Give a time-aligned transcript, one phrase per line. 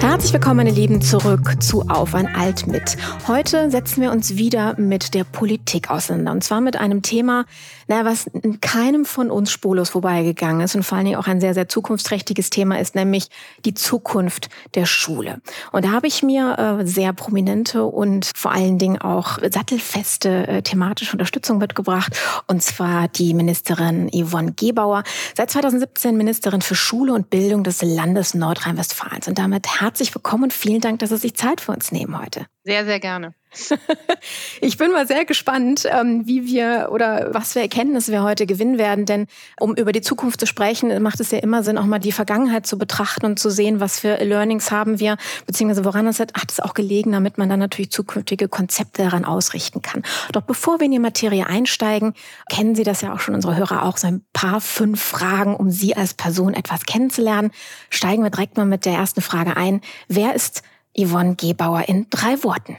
[0.00, 2.96] Herzlich willkommen, meine Lieben, zurück zu Auf ein Alt mit.
[3.26, 6.32] Heute setzen wir uns wieder mit der Politik auseinander.
[6.32, 7.46] Und zwar mit einem Thema,
[7.88, 11.40] naja, was in keinem von uns spurlos vorbeigegangen ist und vor allen Dingen auch ein
[11.40, 13.28] sehr, sehr zukunftsträchtiges Thema ist, nämlich
[13.64, 15.40] die Zukunft der Schule.
[15.72, 20.62] Und da habe ich mir äh, sehr prominente und vor allen Dingen auch sattelfeste äh,
[20.62, 22.12] thematische Unterstützung mitgebracht.
[22.46, 25.02] Und zwar die Ministerin Yvonne Gebauer,
[25.36, 29.26] seit 2017 Ministerin für Schule und Bildung des Landes Nordrhein-Westfalens.
[29.26, 32.44] Und damit herzlich willkommen und vielen Dank, dass Sie sich Zeit für uns nehmen heute.
[32.62, 33.34] Sehr, sehr gerne.
[34.60, 38.78] ich bin mal sehr gespannt, ähm, wie wir oder was für Erkenntnisse wir heute gewinnen
[38.78, 39.06] werden.
[39.06, 39.26] Denn
[39.58, 42.66] um über die Zukunft zu sprechen, macht es ja immer Sinn, auch mal die Vergangenheit
[42.66, 46.52] zu betrachten und zu sehen, was für Learnings haben wir, beziehungsweise woran es hat, hat
[46.52, 50.02] es auch gelegen, damit man dann natürlich zukünftige Konzepte daran ausrichten kann.
[50.32, 52.14] Doch bevor wir in die Materie einsteigen,
[52.50, 55.70] kennen Sie das ja auch schon, unsere Hörer auch, so ein paar fünf Fragen, um
[55.70, 57.50] Sie als Person etwas kennenzulernen.
[57.90, 59.80] Steigen wir direkt mal mit der ersten Frage ein.
[60.08, 60.62] Wer ist
[60.98, 62.76] Yvonne Gebauer in drei Worten.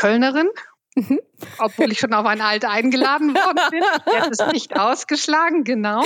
[0.00, 0.48] Kölnerin,
[0.94, 1.20] mhm.
[1.58, 3.82] obwohl ich schon auf ein Alt eingeladen worden bin.
[4.14, 6.02] Jetzt ist nicht ausgeschlagen, genau.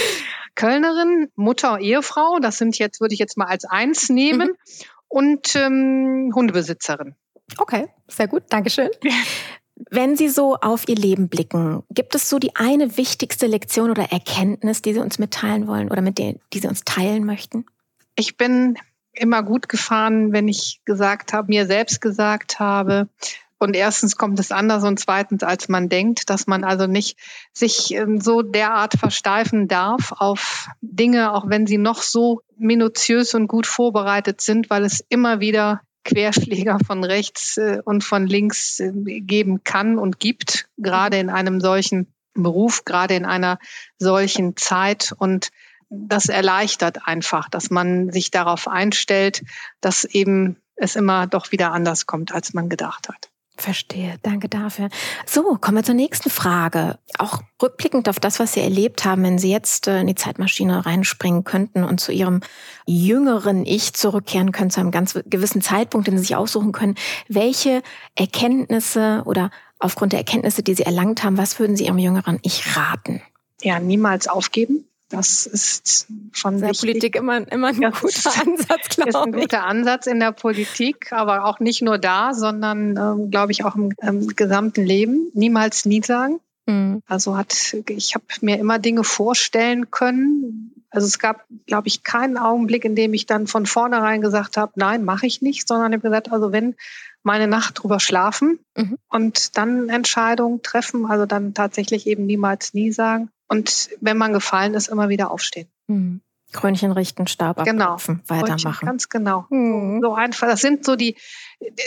[0.57, 4.49] Kölnerin, Mutter, Ehefrau, das sind jetzt, würde ich jetzt mal als eins nehmen.
[4.49, 4.87] Mhm.
[5.07, 7.15] Und ähm, Hundebesitzerin.
[7.57, 8.91] Okay, sehr gut, Dankeschön.
[9.91, 14.11] Wenn Sie so auf Ihr Leben blicken, gibt es so die eine wichtigste Lektion oder
[14.11, 17.65] Erkenntnis, die Sie uns mitteilen wollen oder mit der, die Sie uns teilen möchten?
[18.17, 18.77] Ich bin
[19.13, 23.09] immer gut gefahren, wenn ich gesagt habe, mir selbst gesagt habe,
[23.65, 27.19] und erstens kommt es anders und zweitens, als man denkt, dass man also nicht
[27.53, 33.49] sich ähm, so derart versteifen darf auf Dinge, auch wenn sie noch so minutiös und
[33.49, 38.93] gut vorbereitet sind, weil es immer wieder Querschläger von rechts äh, und von links äh,
[38.93, 43.59] geben kann und gibt, gerade in einem solchen Beruf, gerade in einer
[43.99, 45.15] solchen Zeit.
[45.17, 45.49] Und
[45.89, 49.43] das erleichtert einfach, dass man sich darauf einstellt,
[49.81, 53.31] dass eben es immer doch wieder anders kommt, als man gedacht hat.
[53.57, 54.89] Verstehe, danke dafür.
[55.27, 56.99] So, kommen wir zur nächsten Frage.
[57.19, 60.85] Auch rückblickend auf das, was Sie erlebt haben, wenn Sie jetzt äh, in die Zeitmaschine
[60.85, 62.41] reinspringen könnten und zu Ihrem
[62.85, 66.97] jüngeren Ich zurückkehren können, zu einem ganz gewissen Zeitpunkt, den Sie sich aussuchen können,
[67.29, 67.83] welche
[68.17, 72.77] Erkenntnisse oder aufgrund der Erkenntnisse, die Sie erlangt haben, was würden Sie Ihrem jüngeren Ich
[72.77, 73.23] raten?
[73.63, 74.85] Ja, niemals aufgeben.
[75.09, 79.15] Das ist schon der Politik immer, immer ein das guter Ansatz, glaube ich.
[79.15, 83.53] Ist ein guter Ansatz in der Politik, aber auch nicht nur da, sondern, ähm, glaube
[83.53, 85.31] ich, auch im, im, gesamten Leben.
[85.35, 86.41] Niemals nie sagen.
[86.67, 87.03] Mhm.
[87.07, 90.73] Also hat, ich habe mir immer Dinge vorstellen können.
[90.91, 94.73] Also es gab, glaube ich, keinen Augenblick, in dem ich dann von vornherein gesagt habe,
[94.77, 96.77] nein, mache ich nicht, sondern ich habe gesagt, also wenn
[97.25, 98.99] meine Nacht drüber schlafen mhm.
[99.09, 103.31] und dann Entscheidungen treffen, also dann tatsächlich eben niemals nie sagen.
[103.49, 105.69] Und wenn man gefallen ist, immer wieder aufstehen.
[105.87, 106.21] Mhm.
[106.55, 107.85] Krönchen richten, Stab genau.
[107.85, 108.63] abrufen, weitermachen.
[108.63, 109.47] Krönchen, ganz genau.
[109.51, 110.01] Mhm.
[110.01, 110.47] So einfach.
[110.47, 111.17] Das sind so die,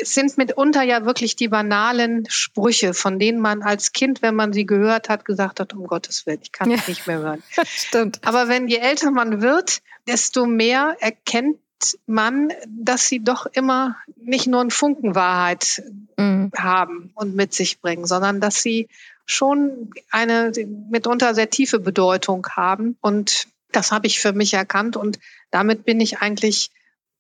[0.01, 4.53] es sind mitunter ja wirklich die banalen Sprüche, von denen man als Kind, wenn man
[4.53, 6.78] sie gehört hat, gesagt hat, um Gottes Willen, ich kann ja.
[6.85, 7.44] nicht mehr hören.
[7.66, 8.19] Stimmt.
[8.28, 11.57] Aber wenn je älter man wird, desto mehr erkennt
[12.06, 15.84] man, dass sie doch immer nicht nur einen Funken Wahrheit
[16.18, 16.51] mhm.
[16.57, 18.89] haben und mit sich bringen, sondern dass sie
[19.27, 20.51] schon eine
[20.89, 22.97] mitunter sehr tiefe Bedeutung haben.
[23.01, 25.19] Und das habe ich für mich erkannt und
[25.51, 26.71] damit bin ich eigentlich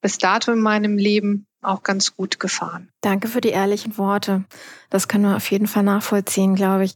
[0.01, 2.89] bis dato in meinem Leben auch ganz gut gefahren.
[3.01, 4.43] Danke für die ehrlichen Worte.
[4.89, 6.95] Das können wir auf jeden Fall nachvollziehen, glaube ich.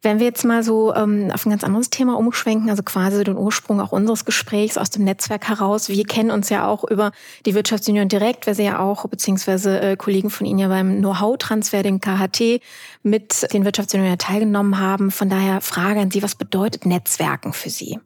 [0.00, 3.36] Wenn wir jetzt mal so ähm, auf ein ganz anderes Thema umschwenken, also quasi den
[3.36, 5.88] Ursprung auch unseres Gesprächs aus dem Netzwerk heraus.
[5.88, 7.10] Wir kennen uns ja auch über
[7.44, 11.82] die Wirtschaftsunion direkt, weil Sie ja auch, beziehungsweise äh, Kollegen von Ihnen ja beim Know-how-Transfer,
[11.82, 12.60] dem KHT,
[13.02, 15.10] mit den Wirtschaftsunion teilgenommen haben.
[15.10, 17.98] Von daher Frage an Sie, was bedeutet Netzwerken für Sie?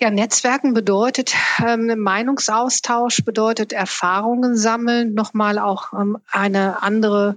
[0.00, 7.36] Ja, Netzwerken bedeutet ähm, Meinungsaustausch, bedeutet Erfahrungen sammeln, nochmal auch ähm, eine andere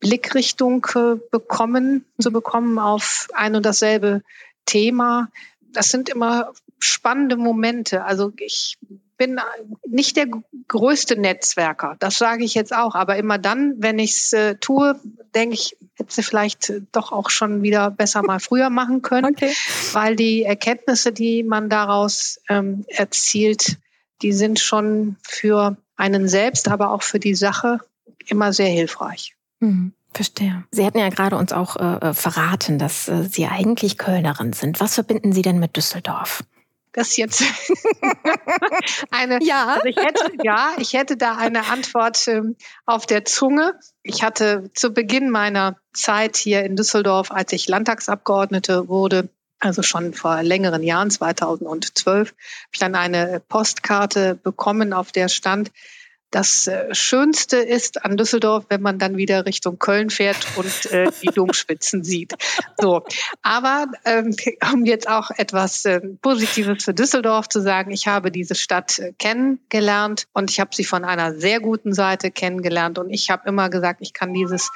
[0.00, 4.22] Blickrichtung äh, bekommen, zu bekommen auf ein und dasselbe
[4.64, 5.28] Thema.
[5.72, 8.04] Das sind immer spannende Momente.
[8.04, 8.78] Also ich
[9.18, 9.38] bin
[9.86, 10.28] nicht der
[10.68, 14.98] größte Netzwerker, das sage ich jetzt auch, aber immer dann, wenn ich es äh, tue,
[15.34, 19.52] denke ich, hätte sie vielleicht doch auch schon wieder besser mal früher machen können, okay.
[19.92, 23.76] weil die Erkenntnisse, die man daraus ähm, erzielt,
[24.22, 27.80] die sind schon für einen selbst, aber auch für die Sache
[28.26, 29.36] immer sehr hilfreich.
[29.60, 29.92] Mhm.
[30.14, 30.64] Verstehe.
[30.70, 34.80] Sie hatten ja gerade uns auch äh, äh verraten, dass äh, Sie eigentlich Kölnerin sind.
[34.80, 36.42] Was verbinden Sie denn mit Düsseldorf?
[36.92, 37.42] Das jetzt
[39.10, 39.38] eine.
[39.42, 39.66] Ja.
[39.74, 42.56] Also ich hätte, ja, ich hätte da eine Antwort ähm,
[42.86, 43.78] auf der Zunge.
[44.02, 49.28] Ich hatte zu Beginn meiner Zeit hier in Düsseldorf, als ich Landtagsabgeordnete wurde,
[49.60, 52.36] also schon vor längeren Jahren, 2012, habe
[52.72, 55.70] ich dann eine Postkarte bekommen, auf der stand,
[56.30, 61.10] das äh, Schönste ist an Düsseldorf, wenn man dann wieder Richtung Köln fährt und äh,
[61.22, 62.34] die Domspitzen sieht.
[62.78, 63.04] So,
[63.42, 64.34] aber ähm,
[64.72, 69.12] um jetzt auch etwas äh, Positives für Düsseldorf zu sagen, ich habe diese Stadt äh,
[69.18, 73.70] kennengelernt und ich habe sie von einer sehr guten Seite kennengelernt und ich habe immer
[73.70, 74.70] gesagt, ich kann dieses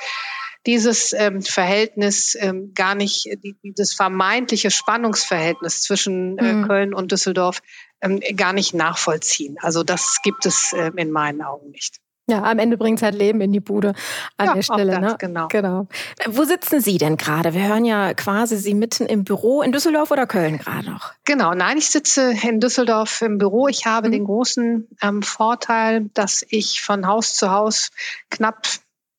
[0.67, 6.69] dieses ähm, Verhältnis ähm, gar nicht, die, dieses vermeintliche Spannungsverhältnis zwischen äh, mhm.
[6.69, 7.63] Köln und Düsseldorf
[8.01, 9.57] ähm, gar nicht nachvollziehen.
[9.61, 12.01] Also das gibt es äh, in meinen Augen nicht.
[12.31, 13.95] Ja, am Ende bringt es halt Leben in die Bude
[14.37, 14.93] an ja, der Stelle.
[14.93, 15.17] Das, ne?
[15.19, 15.49] genau.
[15.49, 15.89] genau.
[16.29, 17.53] Wo sitzen Sie denn gerade?
[17.53, 21.13] Wir hören ja quasi Sie mitten im Büro in Düsseldorf oder Köln gerade noch?
[21.25, 23.67] Genau, nein, ich sitze in Düsseldorf im Büro.
[23.67, 24.13] Ich habe mhm.
[24.13, 27.91] den großen ähm, Vorteil, dass ich von Haus zu Haus
[28.31, 28.69] knapp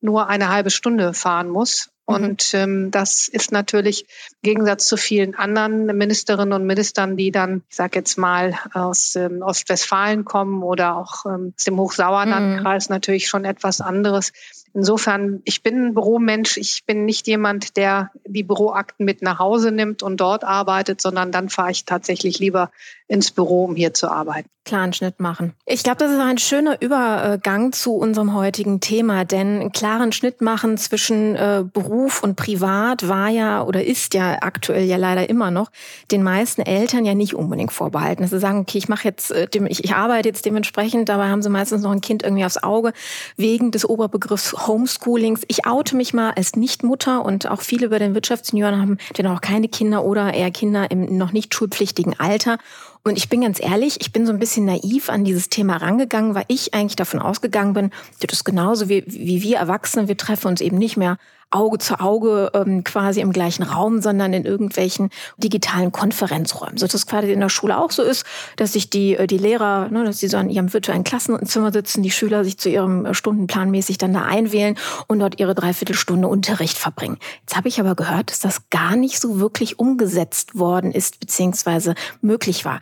[0.03, 1.89] nur eine halbe Stunde fahren muss.
[2.07, 2.15] Mhm.
[2.15, 4.05] Und ähm, das ist natürlich
[4.41, 9.15] im Gegensatz zu vielen anderen Ministerinnen und Ministern, die dann, ich sage jetzt mal, aus
[9.15, 12.93] ähm, Ostwestfalen kommen oder auch ähm, aus dem Hochsauerlandkreis mhm.
[12.95, 14.33] natürlich schon etwas anderes.
[14.73, 16.57] Insofern, ich bin ein Büromensch.
[16.57, 21.31] Ich bin nicht jemand, der die Büroakten mit nach Hause nimmt und dort arbeitet, sondern
[21.31, 22.71] dann fahre ich tatsächlich lieber
[23.07, 24.49] ins Büro, um hier zu arbeiten.
[24.65, 25.53] Klaren Schnitt machen.
[25.65, 30.77] Ich glaube, das ist ein schöner Übergang zu unserem heutigen Thema, denn klaren Schnitt machen
[30.77, 35.69] zwischen äh, Beruf und Privat war ja oder ist ja aktuell ja leider immer noch
[36.11, 38.25] den meisten Eltern ja nicht unbedingt vorbehalten.
[38.25, 41.49] sie sagen, okay, ich mache jetzt, äh, ich, ich arbeite jetzt dementsprechend, dabei haben sie
[41.49, 42.93] meistens noch ein Kind irgendwie aufs Auge
[43.35, 45.41] wegen des Oberbegriffs Homeschoolings.
[45.49, 49.41] Ich oute mich mal als Nichtmutter und auch viele über den Wirtschaftssenioren haben denn auch
[49.41, 52.57] keine Kinder oder eher Kinder im noch nicht schulpflichtigen Alter.
[53.05, 56.35] Und ich bin ganz ehrlich, ich bin so ein bisschen naiv an dieses Thema rangegangen,
[56.35, 57.91] weil ich eigentlich davon ausgegangen bin,
[58.21, 61.17] das ist genauso wie, wie wir Erwachsene, wir treffen uns eben nicht mehr
[61.49, 66.77] Auge zu Auge ähm, quasi im gleichen Raum, sondern in irgendwelchen digitalen Konferenzräumen.
[66.77, 68.25] So dass es quasi in der Schule auch so ist,
[68.55, 72.03] dass sich die, äh, die Lehrer, ne, dass sie so an ihrem virtuellen Klassenzimmer sitzen,
[72.03, 76.27] die Schüler sich zu ihrem äh, Stundenplan mäßig dann da einwählen und dort ihre Dreiviertelstunde
[76.27, 77.17] Unterricht verbringen.
[77.41, 81.95] Jetzt habe ich aber gehört, dass das gar nicht so wirklich umgesetzt worden ist, beziehungsweise
[82.21, 82.79] möglich war.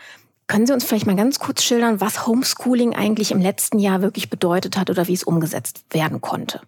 [0.48, 4.30] Können Sie uns vielleicht mal ganz kurz schildern, was Homeschooling eigentlich im letzten Jahr wirklich
[4.30, 6.60] bedeutet hat oder wie es umgesetzt werden konnte?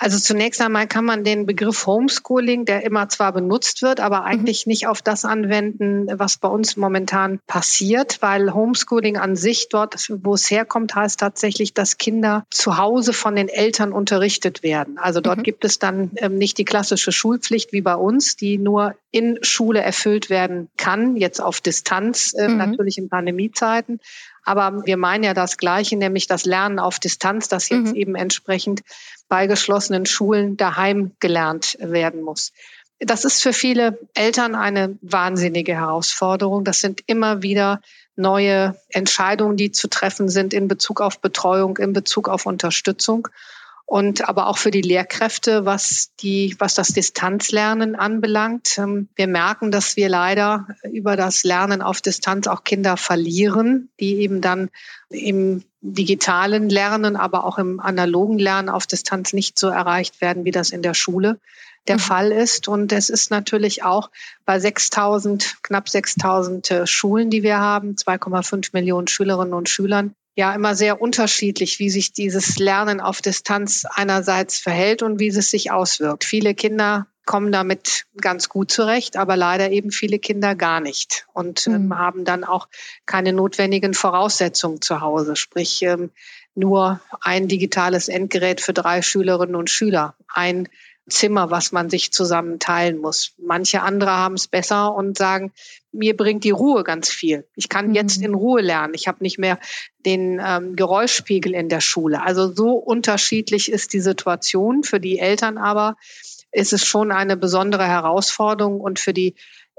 [0.00, 4.26] Also zunächst einmal kann man den Begriff Homeschooling, der immer zwar benutzt wird, aber mhm.
[4.26, 4.70] eigentlich mhm.
[4.70, 10.34] nicht auf das anwenden, was bei uns momentan passiert, weil Homeschooling an sich dort, wo
[10.34, 14.98] es herkommt, heißt tatsächlich, dass Kinder zu Hause von den Eltern unterrichtet werden.
[14.98, 15.42] Also dort mhm.
[15.42, 19.80] gibt es dann ähm, nicht die klassische Schulpflicht wie bei uns, die nur in Schule
[19.80, 22.58] erfüllt werden kann, jetzt auf Distanz, äh, mhm.
[22.58, 24.00] natürlich in Pandemiezeiten.
[24.44, 27.96] Aber wir meinen ja das Gleiche, nämlich das Lernen auf Distanz, das jetzt mhm.
[27.96, 28.82] eben entsprechend
[29.28, 32.52] bei geschlossenen Schulen daheim gelernt werden muss.
[33.00, 36.64] Das ist für viele Eltern eine wahnsinnige Herausforderung.
[36.64, 37.80] Das sind immer wieder
[38.16, 43.28] neue Entscheidungen, die zu treffen sind in Bezug auf Betreuung, in Bezug auf Unterstützung
[43.88, 48.76] und aber auch für die Lehrkräfte, was die, was das Distanzlernen anbelangt.
[48.76, 54.16] Ähm, wir merken, dass wir leider über das Lernen auf Distanz auch Kinder verlieren, die
[54.16, 54.68] eben dann
[55.08, 60.50] im digitalen Lernen, aber auch im analogen Lernen auf Distanz nicht so erreicht werden, wie
[60.50, 61.40] das in der Schule
[61.86, 62.00] der mhm.
[62.00, 62.68] Fall ist.
[62.68, 64.10] Und es ist natürlich auch
[64.44, 70.54] bei 6000, knapp 6000 äh, Schulen, die wir haben, 2,5 Millionen Schülerinnen und Schülern, ja
[70.54, 75.72] immer sehr unterschiedlich, wie sich dieses Lernen auf Distanz einerseits verhält und wie es sich
[75.72, 76.22] auswirkt.
[76.22, 81.66] Viele Kinder kommen damit ganz gut zurecht, aber leider eben viele Kinder gar nicht und
[81.66, 81.98] ähm, mhm.
[81.98, 82.68] haben dann auch
[83.04, 86.10] keine notwendigen Voraussetzungen zu Hause, sprich ähm,
[86.54, 90.68] nur ein digitales Endgerät für drei Schülerinnen und Schüler, ein
[91.08, 93.32] Zimmer, was man sich zusammen teilen muss.
[93.38, 95.52] Manche andere haben es besser und sagen,
[95.92, 97.46] mir bringt die Ruhe ganz viel.
[97.56, 97.94] Ich kann mhm.
[97.94, 98.94] jetzt in Ruhe lernen.
[98.94, 99.58] Ich habe nicht mehr
[100.04, 102.22] den ähm, Geräuschspiegel in der Schule.
[102.22, 104.82] Also so unterschiedlich ist die Situation.
[104.82, 105.96] Für die Eltern aber
[106.52, 109.34] ist es schon eine besondere Herausforderung und für die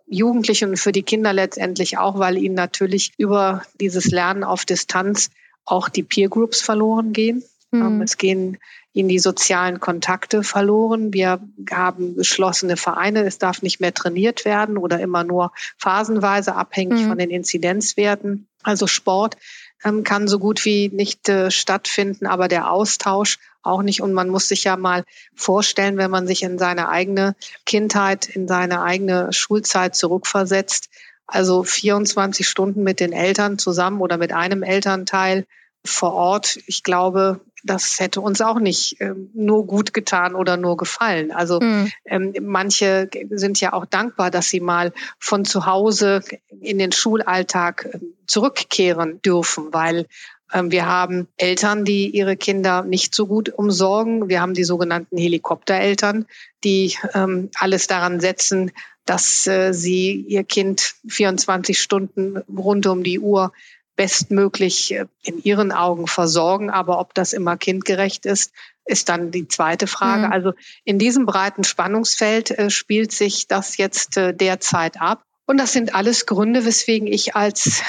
[0.07, 5.29] Jugendlichen und für die Kinder letztendlich auch, weil ihnen natürlich über dieses Lernen auf Distanz
[5.65, 7.43] auch die Peer Groups verloren gehen.
[7.71, 8.01] Ähm, mhm.
[8.01, 8.57] Es gehen
[8.93, 11.13] ihnen die sozialen Kontakte verloren.
[11.13, 11.39] Wir
[11.71, 13.23] haben geschlossene Vereine.
[13.23, 17.09] Es darf nicht mehr trainiert werden oder immer nur phasenweise abhängig mhm.
[17.09, 18.47] von den Inzidenzwerten.
[18.63, 19.37] Also Sport
[19.83, 24.01] ähm, kann so gut wie nicht äh, stattfinden, aber der Austausch auch nicht.
[24.01, 25.05] Und man muss sich ja mal
[25.35, 30.89] vorstellen, wenn man sich in seine eigene Kindheit, in seine eigene Schulzeit zurückversetzt,
[31.27, 35.45] Also 24 Stunden mit den Eltern zusammen oder mit einem Elternteil
[35.85, 36.57] vor Ort.
[36.65, 41.31] Ich glaube, das hätte uns auch nicht ähm, nur gut getan oder nur gefallen.
[41.31, 41.91] Also mhm.
[42.05, 46.21] ähm, manche sind ja auch dankbar, dass sie mal von zu Hause
[46.61, 50.05] in den Schulalltag ähm, zurückkehren dürfen, weil
[50.53, 54.29] ähm, wir haben Eltern, die ihre Kinder nicht so gut umsorgen.
[54.29, 56.25] Wir haben die sogenannten Helikoptereltern,
[56.63, 58.71] die ähm, alles daran setzen,
[59.05, 63.51] dass äh, sie ihr Kind 24 Stunden rund um die Uhr
[63.99, 66.69] bestmöglich äh, in ihren Augen versorgen.
[66.69, 68.53] Aber ob das immer kindgerecht ist,
[68.85, 70.27] ist dann die zweite Frage.
[70.27, 70.31] Mhm.
[70.31, 70.53] Also
[70.85, 75.25] in diesem breiten Spannungsfeld äh, spielt sich das jetzt äh, derzeit ab.
[75.45, 77.81] Und das sind alles Gründe, weswegen ich als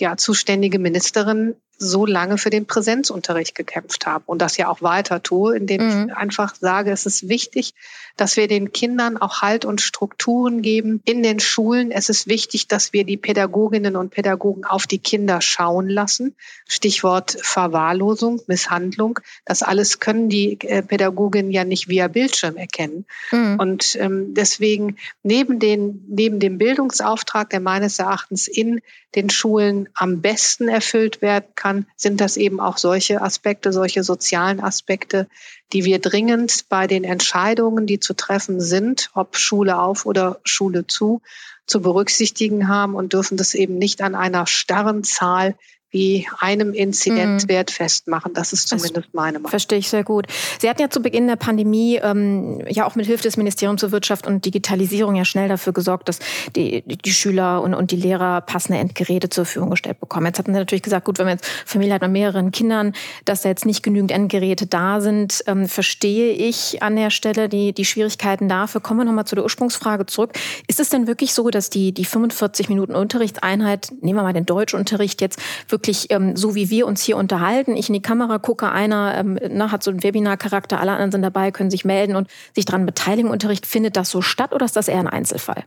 [0.00, 5.22] ja, zuständige Ministerin so lange für den Präsenzunterricht gekämpft habe und das ja auch weiter
[5.22, 6.08] tue, indem mhm.
[6.08, 7.74] ich einfach sage, es ist wichtig,
[8.16, 11.90] dass wir den Kindern auch Halt und Strukturen geben in den Schulen.
[11.90, 16.36] Es ist wichtig, dass wir die Pädagoginnen und Pädagogen auf die Kinder schauen lassen.
[16.68, 19.18] Stichwort Verwahrlosung, Misshandlung.
[19.44, 23.06] Das alles können die äh, Pädagoginnen ja nicht via Bildschirm erkennen.
[23.30, 23.56] Mhm.
[23.58, 28.80] Und ähm, deswegen neben, den, neben dem Bildungsauftrag, der meines Erachtens in
[29.14, 31.61] den Schulen am besten erfüllt werden kann,
[31.96, 35.28] sind das eben auch solche Aspekte, solche sozialen Aspekte,
[35.72, 40.86] die wir dringend bei den Entscheidungen, die zu treffen sind, ob Schule auf oder Schule
[40.86, 41.22] zu,
[41.66, 45.56] zu berücksichtigen haben und dürfen das eben nicht an einer starren Zahl
[45.92, 47.74] wie einem Inzidenzwert mhm.
[47.74, 48.32] festmachen.
[48.32, 49.50] Das ist zumindest das meine Meinung.
[49.50, 50.26] Verstehe ich sehr gut.
[50.58, 53.92] Sie hatten ja zu Beginn der Pandemie ähm, ja auch mit Hilfe des Ministeriums für
[53.92, 56.18] Wirtschaft und Digitalisierung ja schnell dafür gesorgt, dass
[56.56, 60.26] die, die Schüler und, und die Lehrer passende Endgeräte zur Verfügung gestellt bekommen.
[60.26, 62.94] Jetzt hatten Sie natürlich gesagt, gut, wenn man jetzt Familie hat mit mehreren Kindern,
[63.26, 67.74] dass da jetzt nicht genügend Endgeräte da sind, ähm, verstehe ich an der Stelle die,
[67.74, 68.80] die Schwierigkeiten dafür.
[68.80, 70.32] Kommen wir nochmal zu der Ursprungsfrage zurück.
[70.68, 74.46] Ist es denn wirklich so, dass die, die 45 Minuten Unterrichtseinheit, nehmen wir mal den
[74.46, 77.76] Deutschunterricht jetzt, wirklich wirklich ähm, so, wie wir uns hier unterhalten.
[77.76, 81.22] Ich in die Kamera gucke, einer ähm, ne, hat so einen Webinar-Charakter, alle anderen sind
[81.22, 83.28] dabei, können sich melden und sich daran beteiligen.
[83.28, 85.64] Unterricht findet das so statt oder ist das eher ein Einzelfall?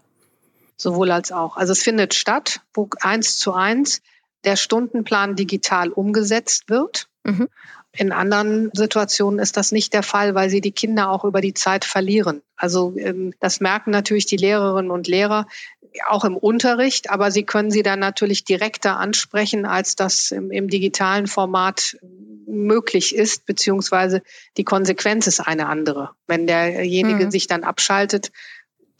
[0.77, 1.57] Sowohl als auch.
[1.57, 4.01] Also es findet statt, wo eins zu eins
[4.45, 7.09] der Stundenplan digital umgesetzt wird.
[7.25, 7.49] Mhm.
[7.91, 11.53] In anderen Situationen ist das nicht der Fall, weil sie die Kinder auch über die
[11.53, 12.41] Zeit verlieren.
[12.55, 15.47] Also ähm, das merken natürlich die Lehrerinnen und Lehrer
[16.07, 20.69] auch im Unterricht, aber sie können sie dann natürlich direkter ansprechen, als das im, im
[20.69, 21.97] digitalen Format
[22.47, 24.21] möglich ist, beziehungsweise
[24.57, 26.11] die Konsequenz ist eine andere.
[26.27, 27.31] Wenn derjenige mhm.
[27.31, 28.31] sich dann abschaltet,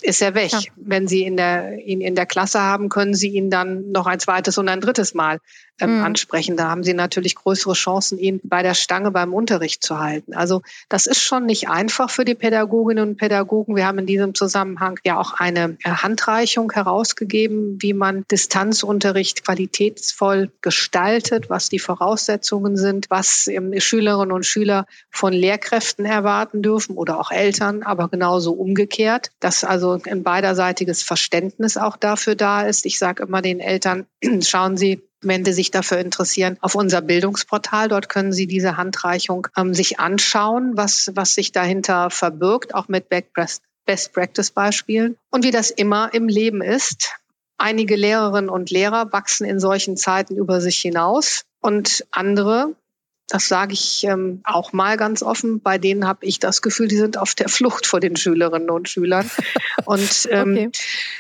[0.01, 0.51] ist er weg.
[0.51, 0.59] Ja.
[0.75, 4.19] Wenn Sie in der, ihn in der Klasse haben, können Sie ihn dann noch ein
[4.19, 5.39] zweites und ein drittes Mal
[5.79, 6.05] ähm, mhm.
[6.05, 6.57] ansprechen.
[6.57, 10.33] Da haben Sie natürlich größere Chancen, ihn bei der Stange beim Unterricht zu halten.
[10.33, 13.75] Also das ist schon nicht einfach für die Pädagoginnen und Pädagogen.
[13.75, 20.51] Wir haben in diesem Zusammenhang ja auch eine äh, Handreichung herausgegeben, wie man Distanzunterricht qualitätsvoll
[20.61, 27.19] gestaltet, was die Voraussetzungen sind, was ähm, Schülerinnen und Schüler von Lehrkräften erwarten dürfen oder
[27.19, 32.85] auch Eltern, aber genauso umgekehrt, dass also ein beiderseitiges Verständnis auch dafür da ist.
[32.85, 34.05] Ich sage immer den Eltern,
[34.41, 35.03] schauen Sie,
[35.45, 37.89] Sie sich dafür interessieren, auf unser Bildungsportal.
[37.89, 43.09] Dort können Sie diese Handreichung ähm, sich anschauen, was, was sich dahinter verbirgt, auch mit
[43.09, 45.17] Best Practice Beispielen.
[45.31, 47.13] Und wie das immer im Leben ist,
[47.57, 52.75] einige Lehrerinnen und Lehrer wachsen in solchen Zeiten über sich hinaus und andere
[53.27, 55.59] das sage ich ähm, auch mal ganz offen.
[55.59, 58.87] Bei denen habe ich das Gefühl, die sind auf der Flucht vor den Schülerinnen und
[58.89, 59.29] Schülern.
[59.85, 60.71] Und ähm, okay.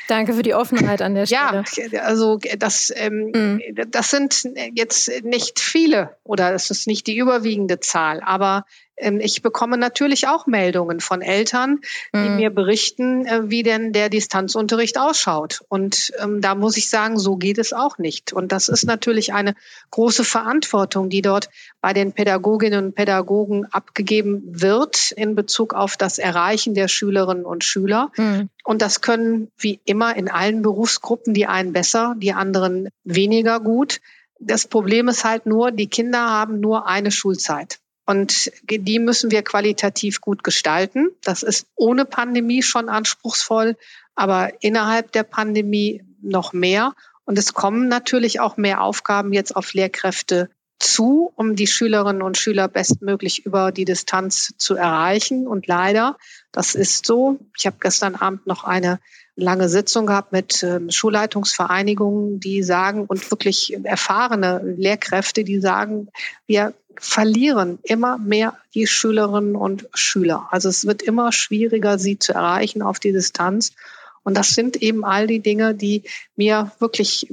[0.07, 1.63] danke für die Offenheit an der Stelle.
[1.91, 3.61] Ja, also das, ähm, mhm.
[3.91, 4.43] das sind
[4.73, 8.65] jetzt nicht viele oder es ist nicht die überwiegende Zahl, aber
[8.97, 11.81] ich bekomme natürlich auch Meldungen von Eltern,
[12.13, 12.35] die mhm.
[12.37, 15.61] mir berichten, äh, wie denn der Distanzunterricht ausschaut.
[15.67, 18.31] Und ähm, da muss ich sagen, so geht es auch nicht.
[18.31, 19.55] Und das ist natürlich eine
[19.91, 21.49] große Verantwortung, die dort
[21.81, 27.65] bei den Pädagoginnen und Pädagogen abgegeben wird in Bezug auf das Erreichen der Schülerinnen und
[27.65, 28.11] Schüler.
[28.15, 28.49] Mhm.
[28.63, 33.99] Und das können wie immer in allen Berufsgruppen die einen besser, die anderen weniger gut.
[34.39, 37.79] Das Problem ist halt nur, die Kinder haben nur eine Schulzeit.
[38.05, 41.09] Und die müssen wir qualitativ gut gestalten.
[41.23, 43.77] Das ist ohne Pandemie schon anspruchsvoll,
[44.13, 46.93] aber innerhalb der Pandemie noch mehr.
[47.25, 52.37] Und es kommen natürlich auch mehr Aufgaben jetzt auf Lehrkräfte zu, um die Schülerinnen und
[52.37, 55.47] Schüler bestmöglich über die Distanz zu erreichen.
[55.47, 56.17] Und leider,
[56.51, 57.39] das ist so.
[57.57, 58.99] Ich habe gestern Abend noch eine
[59.35, 66.09] lange Sitzung gehabt mit ähm, Schulleitungsvereinigungen, die sagen und wirklich erfahrene Lehrkräfte, die sagen,
[66.47, 70.47] wir verlieren immer mehr die Schülerinnen und Schüler.
[70.51, 73.73] Also es wird immer schwieriger, sie zu erreichen auf die Distanz.
[74.23, 76.03] Und das sind eben all die Dinge, die
[76.35, 77.27] mir wirklich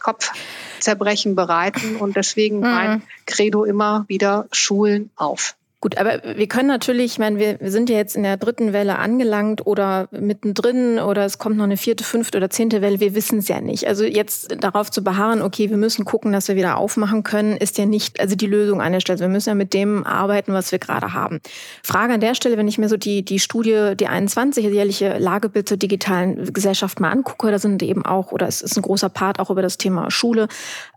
[0.00, 2.62] Kopfzerbrechen bereiten und deswegen mhm.
[2.62, 5.56] mein Credo immer wieder Schulen auf.
[5.86, 8.72] Gut, aber wir können natürlich, ich meine, wir, wir sind ja jetzt in der dritten
[8.72, 13.14] Welle angelangt oder mittendrin oder es kommt noch eine vierte, fünfte oder zehnte Welle, wir
[13.14, 13.86] wissen es ja nicht.
[13.86, 17.78] Also jetzt darauf zu beharren, okay, wir müssen gucken, dass wir wieder aufmachen können, ist
[17.78, 19.20] ja nicht also die Lösung an der Stelle.
[19.20, 21.38] Wir müssen ja mit dem arbeiten, was wir gerade haben.
[21.84, 25.68] Frage an der Stelle, wenn ich mir so die, die Studie, die 21, jährliche Lagebild
[25.68, 29.38] zur digitalen Gesellschaft mal angucke, da sind eben auch, oder es ist ein großer Part
[29.38, 30.48] auch über das Thema Schule.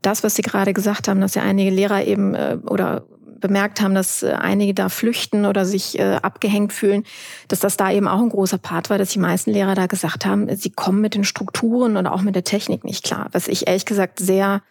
[0.01, 3.03] Das, was Sie gerade gesagt haben, dass ja einige Lehrer eben äh, oder
[3.39, 7.03] bemerkt haben, dass äh, einige da flüchten oder sich äh, abgehängt fühlen,
[7.47, 10.25] dass das da eben auch ein großer Part war, dass die meisten Lehrer da gesagt
[10.25, 13.27] haben, sie kommen mit den Strukturen und auch mit der Technik nicht klar.
[13.31, 14.61] Was ich ehrlich gesagt sehr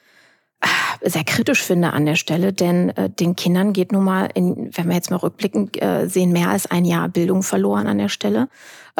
[0.61, 4.89] äh, sehr kritisch finde an der Stelle, denn den Kindern geht nun mal, in, wenn
[4.89, 5.71] wir jetzt mal rückblicken,
[6.07, 8.49] sehen mehr als ein Jahr Bildung verloren an der Stelle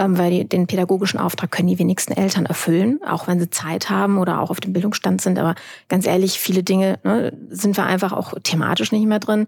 [0.07, 4.19] weil die, den pädagogischen Auftrag können die wenigsten Eltern erfüllen, auch wenn sie Zeit haben
[4.19, 5.39] oder auch auf dem Bildungsstand sind.
[5.39, 5.55] Aber
[5.89, 9.47] ganz ehrlich, viele Dinge ne, sind wir einfach auch thematisch nicht mehr drin.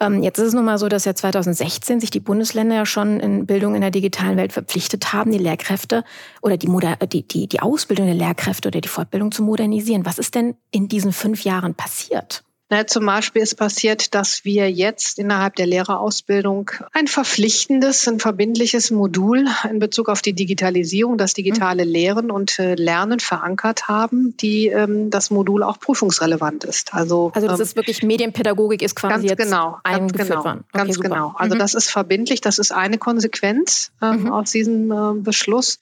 [0.00, 3.20] Ähm, jetzt ist es nun mal so, dass ja 2016 sich die Bundesländer ja schon
[3.20, 6.02] in Bildung in der digitalen Welt verpflichtet haben, die Lehrkräfte
[6.40, 10.04] oder die, Moder die, die, die Ausbildung der Lehrkräfte oder die Fortbildung zu modernisieren.
[10.04, 12.42] Was ist denn in diesen fünf Jahren passiert?
[12.72, 18.90] Na, zum Beispiel ist passiert, dass wir jetzt innerhalb der Lehrerausbildung ein verpflichtendes, ein verbindliches
[18.90, 24.68] Modul in Bezug auf die Digitalisierung, das digitale Lehren und äh, Lernen verankert haben, die
[24.68, 26.94] ähm, das Modul auch prüfungsrelevant ist.
[26.94, 30.44] Also, also das ähm, ist wirklich Medienpädagogik ist quasi ganz jetzt genau, eingeführt ganz genau,
[30.46, 30.64] worden.
[30.72, 31.08] Okay, ganz super.
[31.10, 31.34] genau.
[31.36, 31.58] Also mhm.
[31.58, 34.32] das ist verbindlich, das ist eine Konsequenz ähm, mhm.
[34.32, 35.78] aus diesem äh, Beschluss.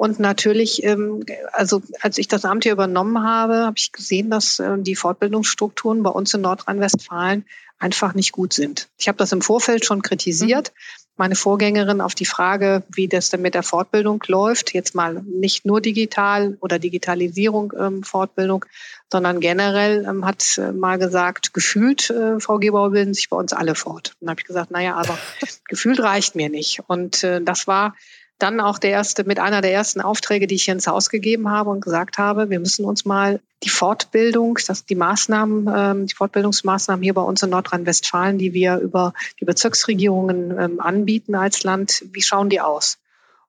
[0.00, 4.58] Und natürlich, ähm, also als ich das Amt hier übernommen habe, habe ich gesehen, dass
[4.58, 7.44] äh, die Fortbildungsstrukturen bei uns in Nordrhein-Westfalen
[7.78, 8.88] einfach nicht gut sind.
[8.96, 10.72] Ich habe das im Vorfeld schon kritisiert.
[10.72, 11.02] Mhm.
[11.18, 15.66] Meine Vorgängerin auf die Frage, wie das denn mit der Fortbildung läuft, jetzt mal nicht
[15.66, 18.64] nur digital oder Digitalisierung ähm, Fortbildung,
[19.12, 23.52] sondern generell ähm, hat äh, mal gesagt, gefühlt, äh, Frau Gebauer, bilden sich bei uns
[23.52, 24.12] alle fort.
[24.14, 25.18] Und dann habe ich gesagt, naja, aber
[25.68, 26.80] gefühlt reicht mir nicht.
[26.86, 27.94] Und äh, das war
[28.42, 31.50] dann auch der erste, mit einer der ersten Aufträge, die ich hier ins Haus gegeben
[31.50, 36.14] habe und gesagt habe, wir müssen uns mal die Fortbildung, das, die Maßnahmen, ähm, die
[36.14, 42.04] Fortbildungsmaßnahmen hier bei uns in Nordrhein-Westfalen, die wir über die Bezirksregierungen ähm, anbieten als Land,
[42.12, 42.98] wie schauen die aus?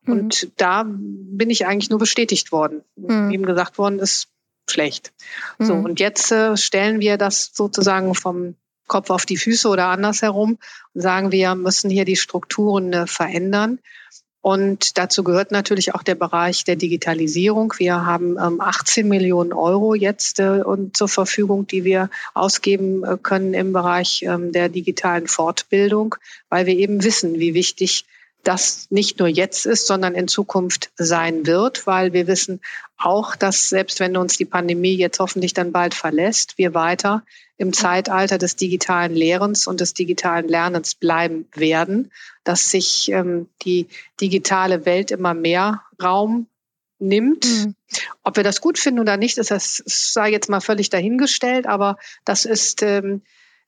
[0.04, 0.14] Mhm.
[0.14, 2.84] Und da bin ich eigentlich nur bestätigt worden.
[2.96, 3.32] Mhm.
[3.32, 4.28] Eben gesagt worden ist,
[4.70, 5.14] schlecht.
[5.58, 5.66] Mhm.
[5.66, 8.56] So, und jetzt äh, stellen wir das sozusagen vom
[8.88, 10.58] Kopf auf die Füße oder andersherum
[10.94, 13.80] und sagen, wir müssen hier die Strukturen äh, verändern.
[14.42, 17.74] Und dazu gehört natürlich auch der Bereich der Digitalisierung.
[17.78, 23.54] Wir haben ähm, 18 Millionen Euro jetzt äh, zur Verfügung, die wir ausgeben äh, können
[23.54, 26.16] im Bereich ähm, der digitalen Fortbildung,
[26.50, 28.06] weil wir eben wissen, wie wichtig
[28.44, 32.60] das nicht nur jetzt ist, sondern in Zukunft sein wird, weil wir wissen
[32.98, 37.24] auch, dass selbst wenn uns die Pandemie jetzt hoffentlich dann bald verlässt, wir weiter
[37.58, 42.12] im Zeitalter des digitalen Lehrens und des digitalen Lernens bleiben werden,
[42.44, 43.88] dass sich ähm, die
[44.20, 46.48] digitale Welt immer mehr Raum
[46.98, 47.46] nimmt.
[47.46, 47.76] Mhm.
[48.24, 51.98] Ob wir das gut finden oder nicht, ist das sei jetzt mal völlig dahingestellt, aber
[52.26, 53.22] das ist ähm,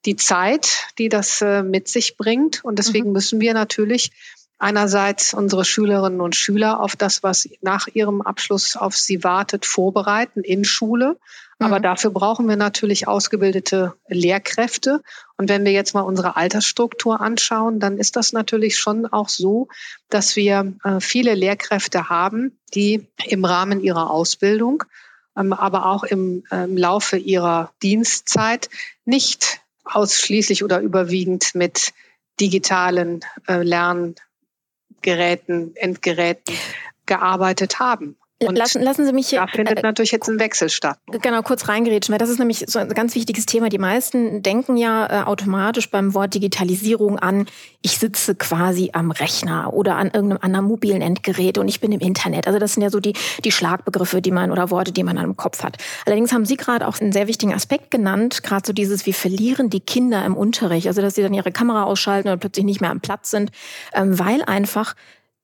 [0.05, 2.63] die Zeit, die das äh, mit sich bringt.
[2.63, 3.13] Und deswegen mhm.
[3.13, 4.11] müssen wir natürlich
[4.59, 10.41] einerseits unsere Schülerinnen und Schüler auf das, was nach ihrem Abschluss auf sie wartet, vorbereiten
[10.41, 11.17] in Schule.
[11.59, 11.83] Aber mhm.
[11.83, 15.01] dafür brauchen wir natürlich ausgebildete Lehrkräfte.
[15.37, 19.67] Und wenn wir jetzt mal unsere Altersstruktur anschauen, dann ist das natürlich schon auch so,
[20.09, 24.83] dass wir äh, viele Lehrkräfte haben, die im Rahmen ihrer Ausbildung,
[25.37, 28.69] ähm, aber auch im, äh, im Laufe ihrer Dienstzeit
[29.05, 31.93] nicht ausschließlich oder überwiegend mit
[32.39, 34.15] digitalen äh, Lern
[35.03, 36.55] Geräten, Endgeräten
[37.05, 38.17] gearbeitet haben.
[38.51, 39.39] Lassen, lassen Sie mich hier.
[39.39, 40.97] Da findet äh, natürlich jetzt ein Wechsel statt.
[41.07, 43.69] Genau, kurz reingerätschen, weil das ist nämlich so ein ganz wichtiges Thema.
[43.69, 47.45] Die meisten denken ja äh, automatisch beim Wort Digitalisierung an,
[47.81, 51.99] ich sitze quasi am Rechner oder an irgendeinem anderen mobilen Endgerät und ich bin im
[51.99, 52.47] Internet.
[52.47, 55.25] Also das sind ja so die, die Schlagbegriffe, die man oder Worte, die man an
[55.25, 55.77] im Kopf hat.
[56.05, 59.69] Allerdings haben Sie gerade auch einen sehr wichtigen Aspekt genannt, gerade so dieses, wir verlieren
[59.69, 60.87] die Kinder im Unterricht.
[60.87, 63.51] Also dass sie dann ihre Kamera ausschalten oder plötzlich nicht mehr am Platz sind,
[63.93, 64.95] ähm, weil einfach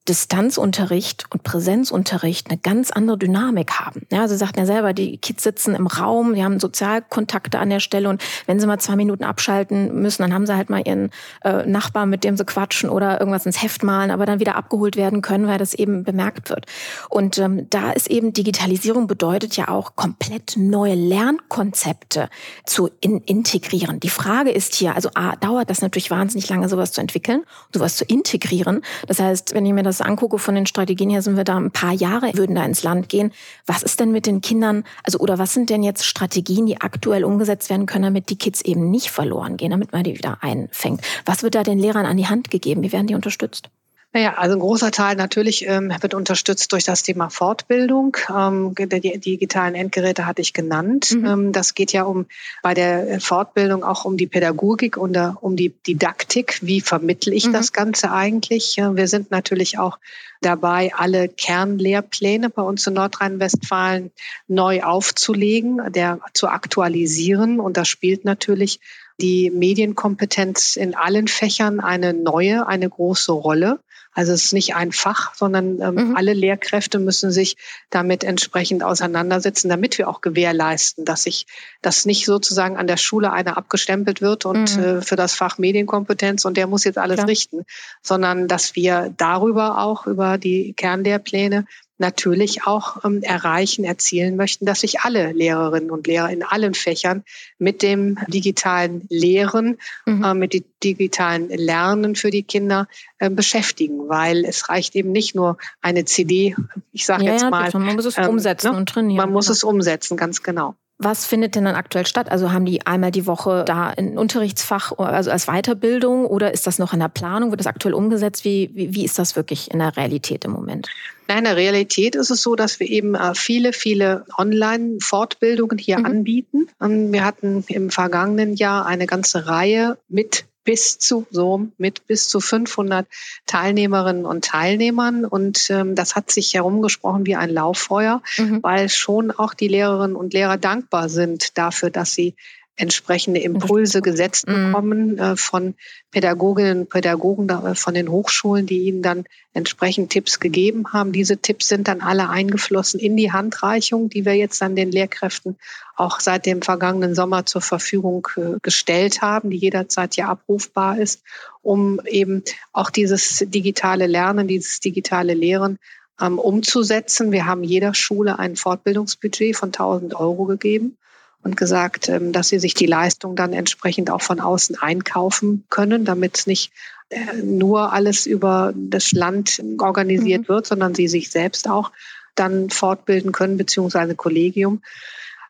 [0.07, 4.07] Distanzunterricht und Präsenzunterricht eine ganz andere Dynamik haben.
[4.11, 7.79] Ja, Sie sagten ja selber, die Kids sitzen im Raum, die haben Sozialkontakte an der
[7.79, 11.11] Stelle und wenn sie mal zwei Minuten abschalten müssen, dann haben sie halt mal ihren
[11.43, 14.95] äh, Nachbarn, mit dem sie quatschen oder irgendwas ins Heft malen, aber dann wieder abgeholt
[14.95, 16.65] werden können, weil das eben bemerkt wird.
[17.09, 22.29] Und ähm, da ist eben Digitalisierung bedeutet ja auch komplett neue Lernkonzepte
[22.65, 23.99] zu in integrieren.
[23.99, 27.95] Die Frage ist hier, also A, dauert das natürlich wahnsinnig lange, sowas zu entwickeln, sowas
[27.95, 28.81] zu integrieren.
[29.07, 31.71] Das heißt, wenn ich mir das angucke von den Strategien her, sind wir da ein
[31.71, 33.31] paar Jahre, würden da ins Land gehen.
[33.65, 37.23] Was ist denn mit den Kindern, also oder was sind denn jetzt Strategien, die aktuell
[37.23, 41.01] umgesetzt werden können, damit die Kids eben nicht verloren gehen, damit man die wieder einfängt?
[41.25, 42.83] Was wird da den Lehrern an die Hand gegeben?
[42.83, 43.69] Wie werden die unterstützt?
[44.11, 48.17] Naja, also ein großer Teil natürlich ähm, wird unterstützt durch das Thema Fortbildung.
[48.35, 51.11] Ähm, die digitalen Endgeräte hatte ich genannt.
[51.11, 51.25] Mhm.
[51.25, 52.25] Ähm, das geht ja um
[52.63, 56.57] bei der Fortbildung auch um die Pädagogik und uh, um die Didaktik.
[56.63, 57.53] Wie vermittle ich mhm.
[57.53, 58.77] das Ganze eigentlich?
[58.77, 59.99] wir sind natürlich auch
[60.41, 64.09] dabei, alle Kernlehrpläne bei uns in Nordrhein-Westfalen
[64.47, 67.59] neu aufzulegen, der zu aktualisieren.
[67.59, 68.79] Und das spielt natürlich
[69.21, 73.79] die Medienkompetenz in allen Fächern eine neue, eine große Rolle.
[74.19, 76.17] Also es ist nicht ein Fach, sondern ähm, mhm.
[76.17, 77.55] alle Lehrkräfte müssen sich
[77.89, 81.47] damit entsprechend auseinandersetzen, damit wir auch gewährleisten, dass sich
[81.81, 84.83] das nicht sozusagen an der Schule einer abgestempelt wird und mhm.
[84.83, 87.29] äh, für das Fach Medienkompetenz und der muss jetzt alles Klar.
[87.29, 87.63] richten,
[88.01, 91.63] sondern dass wir darüber auch über die Kernlehrpläne
[91.99, 97.23] natürlich auch ähm, erreichen, erzielen möchten, dass sich alle Lehrerinnen und Lehrer in allen Fächern
[97.57, 100.23] mit dem digitalen Lehren, mhm.
[100.23, 102.87] äh, mit dem digitalen Lernen für die Kinder
[103.19, 106.55] äh, beschäftigen, weil es reicht eben nicht nur eine CD,
[106.93, 107.69] ich sage ja, jetzt mal.
[107.73, 108.77] man muss es ähm, umsetzen ne?
[108.77, 109.17] und trainieren.
[109.17, 109.53] Man muss genau.
[109.53, 110.75] es umsetzen, ganz genau.
[111.01, 112.29] Was findet denn dann aktuell statt?
[112.29, 116.77] Also haben die einmal die Woche da ein Unterrichtsfach, also als Weiterbildung oder ist das
[116.77, 117.51] noch in der Planung?
[117.51, 118.43] Wird das aktuell umgesetzt?
[118.43, 120.89] Wie, wie, wie ist das wirklich in der Realität im Moment?
[121.29, 125.99] Nein, in der Realität ist es so, dass wir eben äh, viele, viele Online-Fortbildungen hier
[125.99, 126.05] mhm.
[126.05, 126.67] anbieten.
[126.81, 132.39] Wir hatten im vergangenen Jahr eine ganze Reihe mit bis zu so mit bis zu
[132.39, 133.07] 500
[133.45, 138.61] Teilnehmerinnen und Teilnehmern und ähm, das hat sich herumgesprochen wie ein Lauffeuer, mhm.
[138.61, 142.35] weil schon auch die Lehrerinnen und Lehrer dankbar sind dafür, dass sie
[142.79, 144.71] entsprechende Impulse gesetzt mhm.
[144.71, 145.75] bekommen äh, von
[146.11, 151.11] Pädagoginnen und Pädagogen äh, von den Hochschulen, die ihnen dann entsprechend Tipps gegeben haben.
[151.11, 155.57] Diese Tipps sind dann alle eingeflossen in die Handreichung, die wir jetzt an den Lehrkräften
[155.97, 161.21] auch seit dem vergangenen Sommer zur Verfügung äh, gestellt haben, die jederzeit ja abrufbar ist,
[161.61, 165.79] um eben auch dieses digitale Lernen, dieses digitale Lehren
[166.21, 167.33] ähm, umzusetzen.
[167.33, 170.97] Wir haben jeder Schule ein Fortbildungsbudget von 1000 Euro gegeben
[171.43, 176.05] und gesagt, ähm, dass sie sich die Leistung dann entsprechend auch von außen einkaufen können,
[176.05, 176.71] damit nicht
[177.09, 180.47] äh, nur alles über das Land organisiert mhm.
[180.47, 181.91] wird, sondern sie sich selbst auch
[182.35, 184.81] dann fortbilden können, beziehungsweise Kollegium.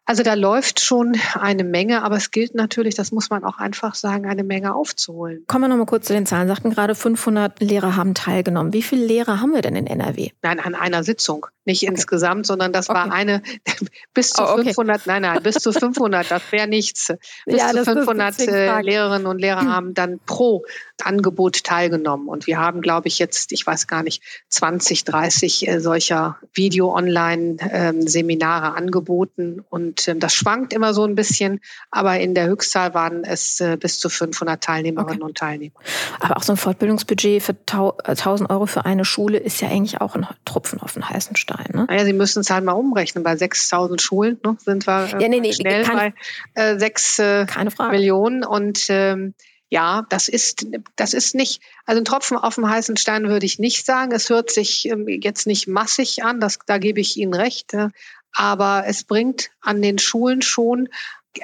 [0.10, 3.94] Also da läuft schon eine Menge, aber es gilt natürlich, das muss man auch einfach
[3.94, 5.44] sagen, eine Menge aufzuholen.
[5.46, 6.48] Kommen wir noch mal kurz zu den Zahlen.
[6.48, 8.74] Sie sagten gerade, 500 Lehrer haben teilgenommen.
[8.74, 10.32] Wie viele Lehrer haben wir denn in NRW?
[10.42, 11.46] Nein, an einer Sitzung.
[11.64, 11.92] Nicht okay.
[11.92, 12.98] insgesamt, sondern das okay.
[12.98, 13.44] war eine
[14.16, 14.74] bis zu oh, okay.
[14.74, 17.14] 500, nein, nein, bis zu 500, das wäre nichts.
[17.46, 20.66] Bis ja, zu 500 äh, Lehrerinnen und Lehrer haben dann pro
[21.06, 22.28] Angebot teilgenommen.
[22.28, 28.68] Und wir haben, glaube ich, jetzt, ich weiß gar nicht, 20, 30 äh, solcher Video-Online-Seminare
[28.68, 29.66] ähm, angeboten.
[29.70, 33.78] Und ähm, das schwankt immer so ein bisschen, aber in der Höchstzahl waren es äh,
[33.78, 35.80] bis zu 500 Teilnehmerinnen und Teilnehmer.
[36.20, 40.16] Aber auch so ein Fortbildungsbudget für 1000 Euro für eine Schule ist ja eigentlich auch
[40.16, 41.68] ein Tropfen auf den heißen Stein.
[41.74, 41.86] Ne?
[41.88, 43.24] Naja, Sie müssen es halt mal umrechnen.
[43.24, 46.14] Bei 6000 Schulen ne, sind wir äh, ja, nee, nee, schnell kann,
[46.56, 47.46] bei äh, 6 äh,
[47.92, 48.44] Millionen.
[48.44, 49.34] Und ähm,
[49.70, 53.60] ja, das ist, das ist nicht, also ein Tropfen auf dem heißen Stein würde ich
[53.60, 54.12] nicht sagen.
[54.12, 57.74] Es hört sich ähm, jetzt nicht massig an, das, da gebe ich Ihnen recht.
[57.74, 57.90] Äh,
[58.32, 60.90] aber es bringt an den Schulen schon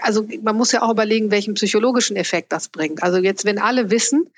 [0.01, 3.03] also man muss ja auch überlegen, welchen psychologischen Effekt das bringt.
[3.03, 4.29] Also jetzt, wenn alle wissen,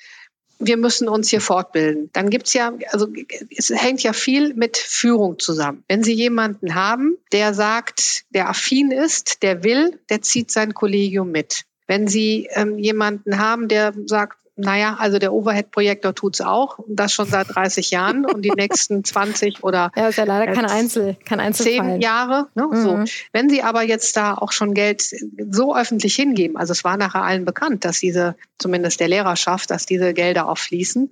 [0.60, 2.10] wir müssen uns hier fortbilden.
[2.14, 3.08] Dann gibt's ja, also
[3.56, 5.84] es hängt ja viel mit Führung zusammen.
[5.88, 11.32] Wenn Sie jemanden haben, der sagt, der affin ist, der will, der zieht sein Kollegium
[11.32, 11.66] mit.
[11.88, 17.14] Wenn Sie ähm, jemanden haben, der sagt, naja, also der Overhead-Projektor tut's auch und das
[17.14, 21.16] schon seit 30 Jahren und die nächsten 20 oder ja, ist ja leider kein Einzel,
[21.26, 21.94] kein Einzelfall.
[21.94, 22.48] 10 Jahre.
[22.56, 22.84] Ne, mhm.
[22.84, 23.04] so.
[23.32, 25.04] Wenn Sie aber jetzt da auch schon Geld
[25.52, 29.86] so öffentlich hingeben, also es war nachher allen bekannt, dass diese, zumindest der Lehrerschaft, dass
[29.86, 31.12] diese Gelder auch fließen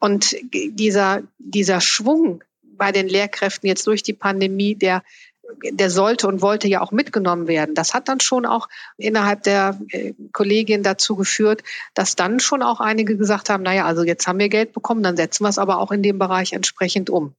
[0.00, 5.04] und dieser, dieser Schwung bei den Lehrkräften jetzt durch die Pandemie, der
[5.70, 7.74] der sollte und wollte ja auch mitgenommen werden.
[7.74, 11.62] Das hat dann schon auch innerhalb der äh, Kollegien dazu geführt,
[11.94, 15.16] dass dann schon auch einige gesagt haben, naja, also jetzt haben wir Geld bekommen, dann
[15.16, 17.34] setzen wir es aber auch in dem Bereich entsprechend um.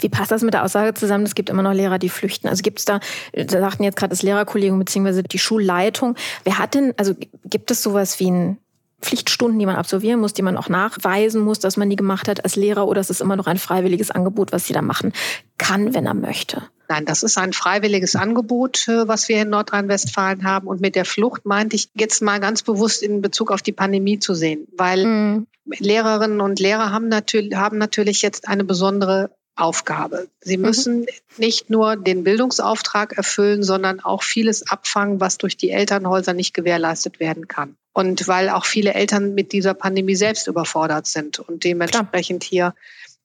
[0.00, 1.24] Wie passt das mit der Aussage zusammen?
[1.24, 2.48] Es gibt immer noch Lehrer, die flüchten.
[2.48, 3.00] Also gibt es da,
[3.32, 5.22] da sagten jetzt gerade das Lehrerkollegium bzw.
[5.22, 6.16] die Schulleitung.
[6.44, 8.58] Wer hat denn, also gibt es sowas wie ein
[9.00, 12.44] Pflichtstunden, die man absolvieren muss, die man auch nachweisen muss, dass man die gemacht hat
[12.44, 15.12] als Lehrer oder ist es immer noch ein freiwilliges Angebot, was jeder machen
[15.58, 16.62] kann, wenn er möchte?
[16.88, 20.68] Nein, das ist ein freiwilliges Angebot, äh, was wir in Nordrhein-Westfalen haben.
[20.68, 24.18] Und mit der Flucht meinte ich jetzt mal ganz bewusst in Bezug auf die Pandemie
[24.18, 25.46] zu sehen, weil mhm.
[25.66, 30.28] Lehrerinnen und Lehrer haben natürlich, haben natürlich jetzt eine besondere Aufgabe.
[30.40, 30.62] Sie mhm.
[30.62, 31.06] müssen mhm.
[31.38, 37.20] nicht nur den Bildungsauftrag erfüllen, sondern auch vieles abfangen, was durch die Elternhäuser nicht gewährleistet
[37.20, 37.76] werden kann.
[37.96, 42.74] Und weil auch viele Eltern mit dieser Pandemie selbst überfordert sind und dementsprechend hier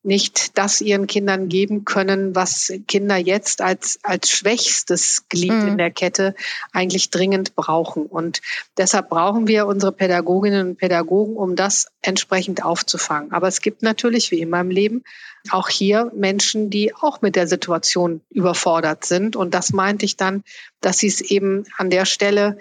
[0.02, 5.68] nicht das ihren Kindern geben können, was Kinder jetzt als, als schwächstes Glied mhm.
[5.68, 6.36] in der Kette
[6.72, 8.06] eigentlich dringend brauchen.
[8.06, 8.40] Und
[8.78, 13.34] deshalb brauchen wir unsere Pädagoginnen und Pädagogen, um das entsprechend aufzufangen.
[13.34, 15.04] Aber es gibt natürlich, wie immer im Leben,
[15.50, 19.36] auch hier Menschen, die auch mit der Situation überfordert sind.
[19.36, 20.46] Und das meinte ich dann,
[20.80, 22.58] dass sie es eben an der Stelle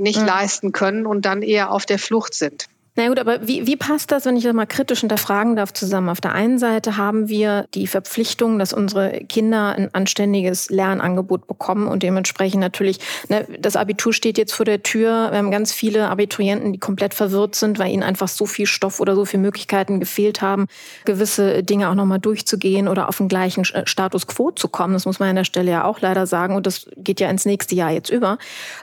[0.00, 0.26] nicht mhm.
[0.26, 2.66] leisten können und dann eher auf der Flucht sind.
[3.00, 6.10] Na gut, aber wie, wie passt das, wenn ich das mal kritisch hinterfragen darf, zusammen?
[6.10, 11.88] Auf der einen Seite haben wir die Verpflichtung, dass unsere Kinder ein anständiges Lernangebot bekommen
[11.88, 12.98] und dementsprechend natürlich,
[13.30, 15.28] ne, das Abitur steht jetzt vor der Tür.
[15.30, 19.00] Wir haben ganz viele Abiturienten, die komplett verwirrt sind, weil ihnen einfach so viel Stoff
[19.00, 20.66] oder so viele Möglichkeiten gefehlt haben,
[21.06, 24.92] gewisse Dinge auch nochmal durchzugehen oder auf den gleichen äh, Status quo zu kommen.
[24.92, 27.46] Das muss man an der Stelle ja auch leider sagen und das geht ja ins
[27.46, 28.36] nächste Jahr jetzt über.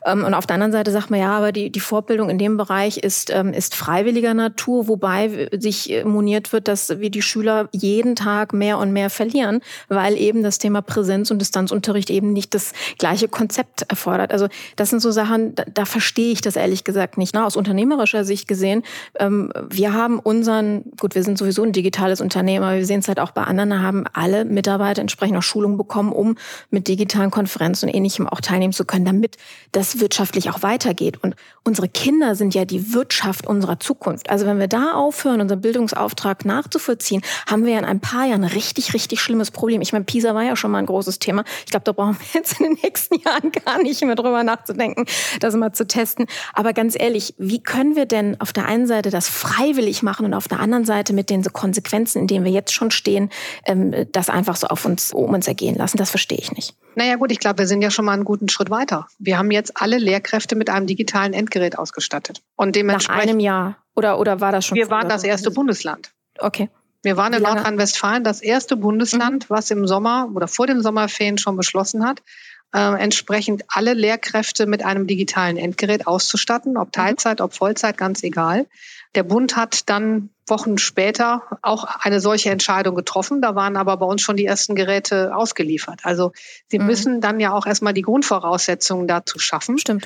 [0.08, 2.58] Ähm, und auf der anderen Seite sagt man ja, aber die, die Fortbildung in dem
[2.58, 7.68] Bereich ist, ähm, ist frei freiwilliger Natur, wobei sich moniert wird, dass wir die Schüler
[7.74, 12.54] jeden Tag mehr und mehr verlieren, weil eben das Thema Präsenz- und Distanzunterricht eben nicht
[12.54, 14.32] das gleiche Konzept erfordert.
[14.32, 17.34] Also das sind so Sachen, da, da verstehe ich das ehrlich gesagt nicht.
[17.34, 18.84] Na, aus unternehmerischer Sicht gesehen,
[19.20, 23.10] ähm, wir haben unseren, gut, wir sind sowieso ein digitales Unternehmen, aber wir sehen es
[23.10, 26.38] halt auch bei anderen, haben alle Mitarbeiter entsprechend auch Schulung bekommen, um
[26.70, 29.36] mit digitalen Konferenzen und ähnlichem auch teilnehmen zu können, damit
[29.74, 31.22] das wirtschaftlich auch weitergeht.
[31.22, 33.87] Und unsere Kinder sind ja die Wirtschaft unserer Zukunft.
[34.30, 38.44] Also wenn wir da aufhören, unseren Bildungsauftrag nachzuvollziehen, haben wir ja in ein paar Jahren
[38.44, 39.82] ein richtig, richtig schlimmes Problem.
[39.82, 41.44] Ich meine, PISA war ja schon mal ein großes Thema.
[41.66, 45.06] Ich glaube, da brauchen wir jetzt in den nächsten Jahren gar nicht mehr drüber nachzudenken,
[45.40, 46.28] das mal zu testen.
[46.54, 50.34] Aber ganz ehrlich, wie können wir denn auf der einen Seite das freiwillig machen und
[50.34, 53.30] auf der anderen Seite mit den Konsequenzen, in denen wir jetzt schon stehen,
[53.66, 55.98] ähm, das einfach so auf uns, um uns ergehen lassen?
[55.98, 56.76] Das verstehe ich nicht.
[56.96, 59.08] Naja gut, ich glaube, wir sind ja schon mal einen guten Schritt weiter.
[59.20, 62.42] Wir haben jetzt alle Lehrkräfte mit einem digitalen Endgerät ausgestattet.
[62.56, 64.78] Und dementsprechend, Nach einem Jahr oder, oder war das schon?
[64.78, 66.12] Wir waren das erste Bundesland.
[66.38, 66.70] Okay.
[67.04, 69.54] Wir waren in Nordrhein-Westfalen das erste Bundesland, mhm.
[69.54, 72.22] was im Sommer oder vor den Sommerferien schon beschlossen hat,
[72.74, 76.92] äh, entsprechend alle Lehrkräfte mit einem digitalen Endgerät auszustatten, ob mhm.
[76.92, 78.68] Teilzeit, ob Vollzeit, ganz egal.
[79.16, 83.42] Der Bund hat dann Wochen später auch eine solche Entscheidung getroffen.
[83.42, 86.02] Da waren aber bei uns schon die ersten Geräte ausgeliefert.
[86.04, 86.34] Also
[86.68, 86.86] sie mhm.
[86.86, 89.78] müssen dann ja auch erstmal die Grundvoraussetzungen dazu schaffen.
[89.80, 90.06] Stimmt.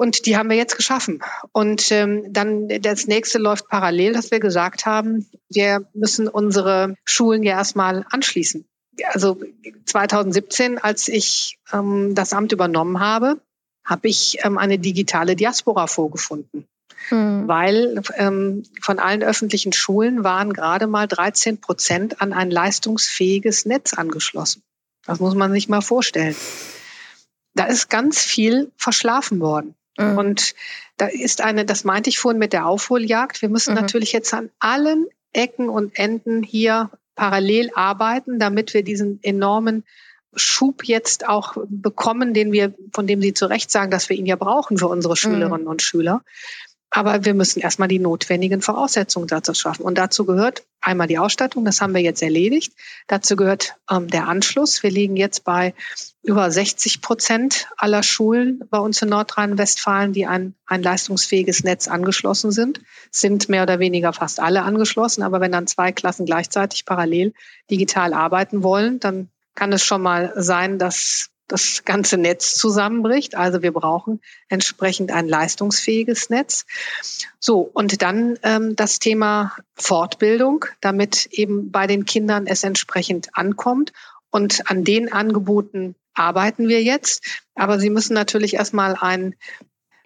[0.00, 1.22] Und die haben wir jetzt geschaffen.
[1.52, 7.42] Und ähm, dann das nächste läuft parallel, dass wir gesagt haben, wir müssen unsere Schulen
[7.42, 8.64] ja erstmal anschließen.
[9.12, 9.38] Also
[9.84, 13.42] 2017, als ich ähm, das Amt übernommen habe,
[13.84, 16.66] habe ich ähm, eine digitale Diaspora vorgefunden
[17.10, 17.46] mhm.
[17.46, 23.92] weil ähm, von allen öffentlichen Schulen waren gerade mal 13 Prozent an ein leistungsfähiges Netz
[23.92, 24.62] angeschlossen.
[25.04, 26.36] Das muss man sich mal vorstellen.
[27.54, 29.74] Da ist ganz viel verschlafen worden.
[30.00, 30.18] Mhm.
[30.18, 30.54] Und
[30.96, 33.42] da ist eine, das meinte ich vorhin mit der Aufholjagd.
[33.42, 33.80] Wir müssen mhm.
[33.80, 39.84] natürlich jetzt an allen Ecken und Enden hier parallel arbeiten, damit wir diesen enormen
[40.34, 44.26] Schub jetzt auch bekommen, den wir, von dem Sie zu Recht sagen, dass wir ihn
[44.26, 45.16] ja brauchen für unsere mhm.
[45.16, 46.22] Schülerinnen und Schüler.
[46.90, 49.84] Aber wir müssen erstmal die notwendigen Voraussetzungen dazu schaffen.
[49.84, 52.72] Und dazu gehört einmal die Ausstattung, das haben wir jetzt erledigt.
[53.06, 54.82] Dazu gehört ähm, der Anschluss.
[54.82, 55.74] Wir liegen jetzt bei
[56.22, 62.52] über 60 Prozent aller Schulen bei uns in Nordrhein-Westfalen, die ein, ein leistungsfähiges Netz angeschlossen
[62.52, 62.80] sind,
[63.10, 65.22] sind mehr oder weniger fast alle angeschlossen.
[65.22, 67.32] Aber wenn dann zwei Klassen gleichzeitig parallel
[67.70, 73.34] digital arbeiten wollen, dann kann es schon mal sein, dass das ganze Netz zusammenbricht.
[73.34, 76.64] Also wir brauchen entsprechend ein leistungsfähiges Netz.
[77.40, 83.92] So, und dann ähm, das Thema Fortbildung, damit eben bei den Kindern es entsprechend ankommt.
[84.30, 87.24] Und an den Angeboten arbeiten wir jetzt.
[87.54, 89.34] Aber sie müssen natürlich erstmal ein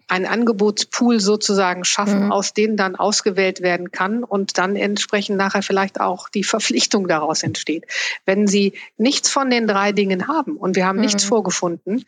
[0.06, 2.32] einen Angebotspool sozusagen schaffen, mhm.
[2.32, 7.42] aus denen dann ausgewählt werden kann und dann entsprechend nachher vielleicht auch die Verpflichtung daraus
[7.42, 7.86] entsteht.
[8.26, 11.04] Wenn Sie nichts von den drei Dingen haben und wir haben mhm.
[11.04, 12.04] nichts vorgefunden,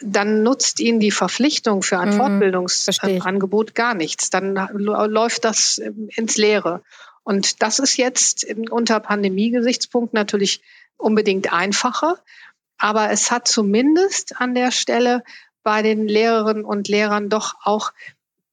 [0.00, 2.16] dann nutzt Ihnen die Verpflichtung für ein mhm.
[2.18, 4.30] Fortbildungsangebot gar nichts.
[4.30, 6.82] Dann läuft das ähm, ins Leere.
[7.24, 10.60] Und das ist jetzt unter Pandemie-Gesichtspunkt natürlich
[10.96, 12.18] unbedingt einfacher.
[12.82, 15.22] Aber es hat zumindest an der Stelle
[15.62, 17.92] bei den Lehrerinnen und Lehrern doch auch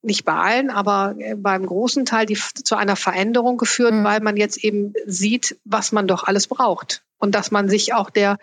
[0.03, 4.03] nicht bei allen, aber äh, beim großen Teil die zu einer Veränderung geführt, mhm.
[4.03, 8.11] weil man jetzt eben sieht, was man doch alles braucht und dass man sich auch
[8.11, 8.37] der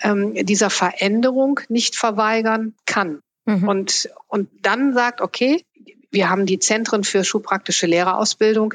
[0.00, 3.20] ähm, dieser Veränderung nicht verweigern kann.
[3.44, 3.68] Mhm.
[3.68, 5.62] Und, und dann sagt, okay,
[6.10, 8.72] wir haben die Zentren für schulpraktische Lehrerausbildung,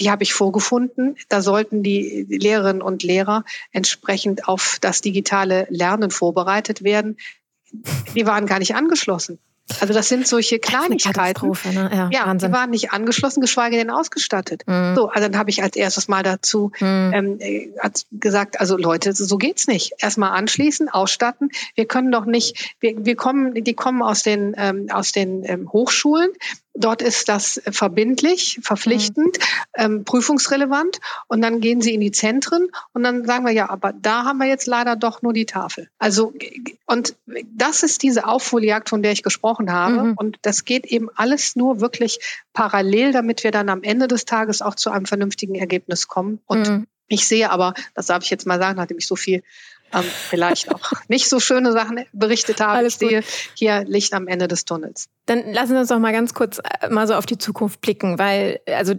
[0.00, 1.16] die habe ich vorgefunden.
[1.28, 7.18] Da sollten die Lehrerinnen und Lehrer entsprechend auf das digitale Lernen vorbereitet werden.
[8.14, 9.38] Die waren gar nicht angeschlossen.
[9.78, 11.52] Also das sind solche Kleinigkeiten.
[11.72, 11.90] Ne?
[11.92, 14.64] Ja, ja die waren nicht angeschlossen, geschweige denn ausgestattet.
[14.66, 14.94] Mhm.
[14.96, 17.12] So, also dann habe ich als erstes mal dazu mhm.
[17.14, 17.68] ähm, äh,
[18.10, 19.92] gesagt, also Leute, so geht's nicht.
[19.98, 21.50] Erstmal anschließen, ausstatten.
[21.74, 25.72] Wir können doch nicht, wir, wir kommen, die kommen aus den ähm, aus den ähm,
[25.72, 26.30] Hochschulen,
[26.74, 29.44] Dort ist das verbindlich, verpflichtend, mhm.
[29.74, 31.00] ähm, prüfungsrelevant.
[31.26, 34.38] Und dann gehen sie in die Zentren und dann sagen wir, ja, aber da haben
[34.38, 35.88] wir jetzt leider doch nur die Tafel.
[35.98, 36.32] Also,
[36.86, 37.16] und
[37.52, 40.02] das ist diese Aufholjagd, von der ich gesprochen habe.
[40.02, 40.12] Mhm.
[40.14, 42.20] Und das geht eben alles nur wirklich
[42.52, 46.40] parallel, damit wir dann am Ende des Tages auch zu einem vernünftigen Ergebnis kommen.
[46.46, 46.86] Und mhm.
[47.08, 49.42] ich sehe aber, das darf ich jetzt mal sagen, nachdem ich so viel
[49.92, 52.86] ähm, vielleicht auch nicht so schöne Sachen berichtet habe.
[52.86, 53.22] Ich sehe
[53.54, 55.08] hier Licht am Ende des Tunnels.
[55.30, 58.18] Dann lassen wir uns doch mal ganz kurz äh, mal so auf die Zukunft blicken,
[58.18, 58.94] weil also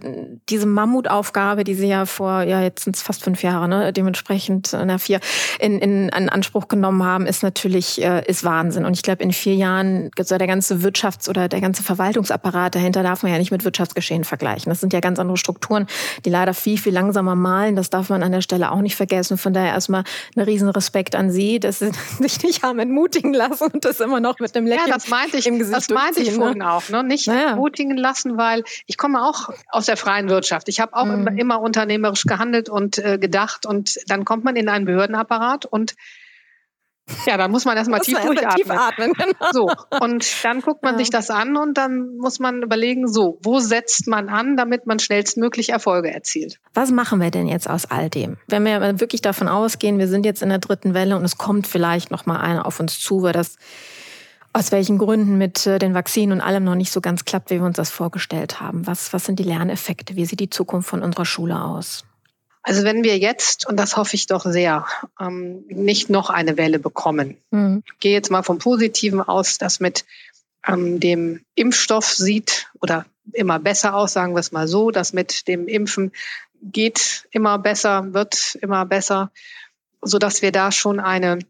[0.48, 4.72] diese Mammutaufgabe, die Sie ja vor, ja jetzt sind es fast fünf Jahre, ne, dementsprechend
[4.72, 5.20] äh, na vier,
[5.58, 8.86] in, in, in Anspruch genommen haben, ist natürlich äh, ist Wahnsinn.
[8.86, 13.02] Und ich glaube, in vier Jahren so der ganze Wirtschafts- oder der ganze Verwaltungsapparat dahinter
[13.02, 14.70] darf man ja nicht mit Wirtschaftsgeschehen vergleichen.
[14.70, 15.86] Das sind ja ganz andere Strukturen,
[16.24, 17.76] die leider viel, viel langsamer malen.
[17.76, 19.36] Das darf man an der Stelle auch nicht vergessen.
[19.36, 21.90] Von daher erstmal eine riesen Respekt an Sie, dass Sie
[22.20, 25.36] sich nicht haben entmutigen lassen und das immer noch mit einem Lächeln ja, das meinte
[25.36, 26.36] ich, im Gesicht Das meinte ich ne?
[26.36, 26.88] vorhin auch.
[26.88, 27.02] Ne?
[27.02, 27.50] Nicht naja.
[27.50, 30.68] entmutigen lassen, weil ich komme auch aus der freien Wirtschaft.
[30.68, 31.26] Ich habe auch mhm.
[31.26, 35.94] immer, immer, unternehmerisch gehandelt und äh, gedacht und dann kommt man in einen Behördenapparat und
[37.26, 38.56] ja, dann muss man erstmal tief durchatmen.
[38.56, 39.50] Tief atmen, genau.
[39.52, 39.68] So,
[40.00, 40.98] und dann guckt man ja.
[40.98, 44.98] sich das an und dann muss man überlegen, so, wo setzt man an, damit man
[44.98, 46.58] schnellstmöglich Erfolge erzielt.
[46.74, 48.36] Was machen wir denn jetzt aus all dem?
[48.46, 51.66] Wenn wir wirklich davon ausgehen, wir sind jetzt in der dritten Welle und es kommt
[51.66, 53.56] vielleicht noch mal einer auf uns zu, weil das
[54.52, 57.58] aus welchen Gründen mit äh, den Vakzinen und allem noch nicht so ganz klappt, wie
[57.58, 58.86] wir uns das vorgestellt haben.
[58.86, 60.16] Was, was sind die Lerneffekte?
[60.16, 62.04] Wie sieht die Zukunft von unserer Schule aus?
[62.62, 64.86] Also wenn wir jetzt, und das hoffe ich doch sehr,
[65.20, 67.36] ähm, nicht noch eine Welle bekommen.
[67.50, 67.82] Mhm.
[67.86, 70.04] Ich gehe jetzt mal vom Positiven aus, dass mit
[70.66, 75.48] ähm, dem Impfstoff sieht oder immer besser aus, sagen wir es mal so, dass mit
[75.48, 76.12] dem Impfen
[76.62, 79.32] geht immer besser, wird immer besser,
[80.00, 81.40] so dass wir da schon eine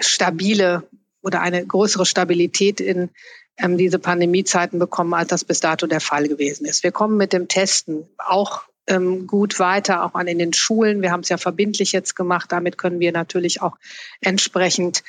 [0.00, 0.84] stabile
[1.26, 3.10] oder eine größere Stabilität in
[3.58, 6.84] ähm, diese Pandemiezeiten bekommen, als das bis dato der Fall gewesen ist.
[6.84, 11.02] Wir kommen mit dem Testen auch ähm, gut weiter, auch an in den Schulen.
[11.02, 12.52] Wir haben es ja verbindlich jetzt gemacht.
[12.52, 13.76] Damit können wir natürlich auch
[14.20, 15.02] entsprechend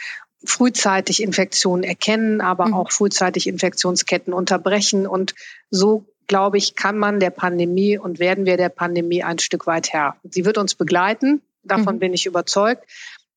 [0.43, 2.73] frühzeitig Infektionen erkennen, aber mhm.
[2.73, 5.06] auch frühzeitig Infektionsketten unterbrechen.
[5.06, 5.36] Und
[5.69, 9.93] so, glaube ich, kann man der Pandemie und werden wir der Pandemie ein Stück weit
[9.93, 10.15] Herr.
[10.23, 11.99] Sie wird uns begleiten, davon mhm.
[11.99, 12.89] bin ich überzeugt.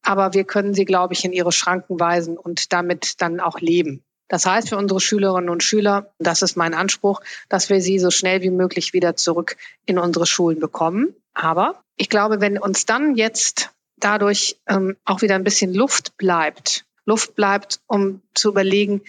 [0.02, 4.02] Aber wir können sie, glaube ich, in ihre Schranken weisen und damit dann auch leben.
[4.28, 8.10] Das heißt für unsere Schülerinnen und Schüler, das ist mein Anspruch, dass wir sie so
[8.10, 11.14] schnell wie möglich wieder zurück in unsere Schulen bekommen.
[11.34, 16.86] Aber ich glaube, wenn uns dann jetzt dadurch ähm, auch wieder ein bisschen Luft bleibt,
[17.04, 19.02] Luft bleibt, um zu überlegen,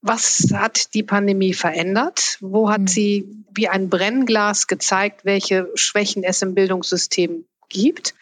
[0.00, 2.38] was hat die Pandemie verändert?
[2.40, 2.86] Wo hat mhm.
[2.86, 8.14] sie wie ein Brennglas gezeigt, welche Schwächen es im Bildungssystem gibt?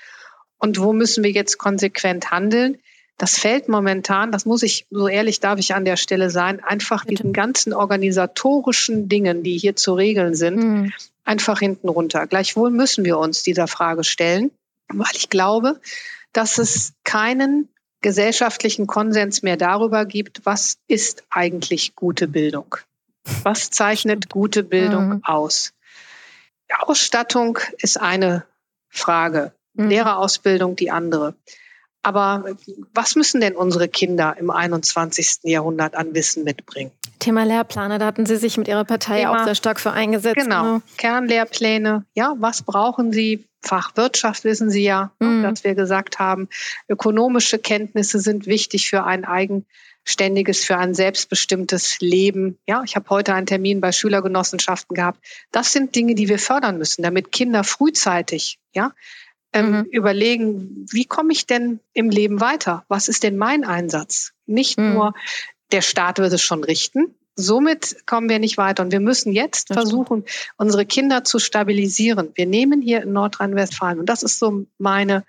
[0.62, 2.79] Und wo müssen wir jetzt konsequent handeln?
[3.22, 7.05] das fällt momentan, das muss ich, so ehrlich darf ich an der Stelle sein, einfach
[7.05, 7.22] Bitte.
[7.22, 10.92] diesen ganzen organisatorischen Dingen, die hier zu regeln sind, mhm.
[11.25, 12.27] einfach hinten runter.
[12.27, 14.51] Gleichwohl müssen wir uns dieser Frage stellen,
[14.88, 15.81] weil ich glaube,
[16.33, 17.68] dass es keinen
[18.01, 22.75] gesellschaftlichen Konsens mehr darüber gibt, was ist eigentlich gute Bildung?
[23.44, 25.25] Was zeichnet gute Bildung mhm.
[25.25, 25.75] aus?
[26.68, 28.44] Die Ausstattung ist eine
[28.88, 29.88] Frage, mhm.
[29.88, 31.35] Lehrerausbildung die andere.
[32.02, 32.56] Aber
[32.92, 35.40] was müssen denn unsere Kinder im 21.
[35.44, 36.90] Jahrhundert an Wissen mitbringen?
[37.20, 40.37] Thema Lehrpläne, da hatten Sie sich mit Ihrer Partei Thema, auch sehr stark für eingesetzt.
[40.37, 40.82] Genau, ne?
[40.96, 42.04] Kernlehrpläne.
[42.14, 43.46] Ja, was brauchen Sie?
[43.64, 45.44] Fachwirtschaft wissen Sie ja, mhm.
[45.44, 46.48] dass wir gesagt haben,
[46.88, 52.58] ökonomische Kenntnisse sind wichtig für ein eigenständiges, für ein selbstbestimmtes Leben.
[52.66, 55.24] Ja, ich habe heute einen Termin bei Schülergenossenschaften gehabt.
[55.52, 58.92] Das sind Dinge, die wir fördern müssen, damit Kinder frühzeitig, ja,
[59.53, 59.85] ähm, mhm.
[59.90, 62.85] überlegen, wie komme ich denn im Leben weiter?
[62.88, 64.33] Was ist denn mein Einsatz?
[64.46, 64.94] Nicht mhm.
[64.94, 65.15] nur
[65.73, 67.15] der Staat wird es schon richten.
[67.35, 68.83] Somit kommen wir nicht weiter.
[68.83, 70.55] Und wir müssen jetzt das versuchen, stimmt.
[70.59, 72.31] unsere Kinder zu stabilisieren.
[72.35, 75.25] Wir nehmen hier in Nordrhein-Westfalen, und das ist so meine,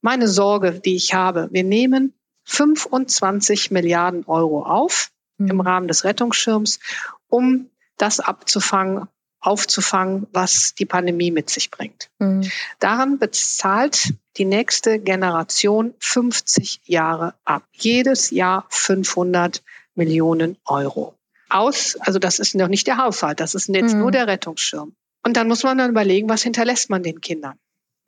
[0.00, 1.48] meine Sorge, die ich habe.
[1.52, 2.14] Wir nehmen
[2.44, 5.48] 25 Milliarden Euro auf mhm.
[5.48, 6.80] im Rahmen des Rettungsschirms,
[7.28, 9.08] um das abzufangen,
[9.46, 12.10] aufzufangen, was die Pandemie mit sich bringt.
[12.18, 12.50] Mhm.
[12.80, 17.62] Daran bezahlt die nächste Generation 50 Jahre ab.
[17.72, 19.62] Jedes Jahr 500
[19.94, 21.14] Millionen Euro.
[21.48, 24.00] Aus, also das ist noch nicht der Haushalt, das ist jetzt mhm.
[24.00, 24.94] nur der Rettungsschirm.
[25.22, 27.56] Und dann muss man dann überlegen, was hinterlässt man den Kindern.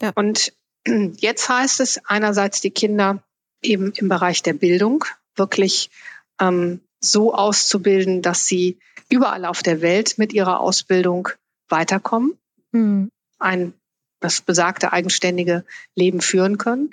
[0.02, 0.12] Ja.
[0.16, 0.52] Und
[0.86, 3.22] jetzt heißt es einerseits, die Kinder
[3.62, 5.04] eben im Bereich der Bildung
[5.36, 5.90] wirklich
[6.40, 8.78] ähm, so auszubilden, dass sie
[9.08, 11.28] überall auf der Welt mit ihrer Ausbildung
[11.68, 12.38] weiterkommen,
[12.72, 13.10] mhm.
[13.38, 13.74] ein
[14.20, 16.90] das besagte eigenständige Leben führen können.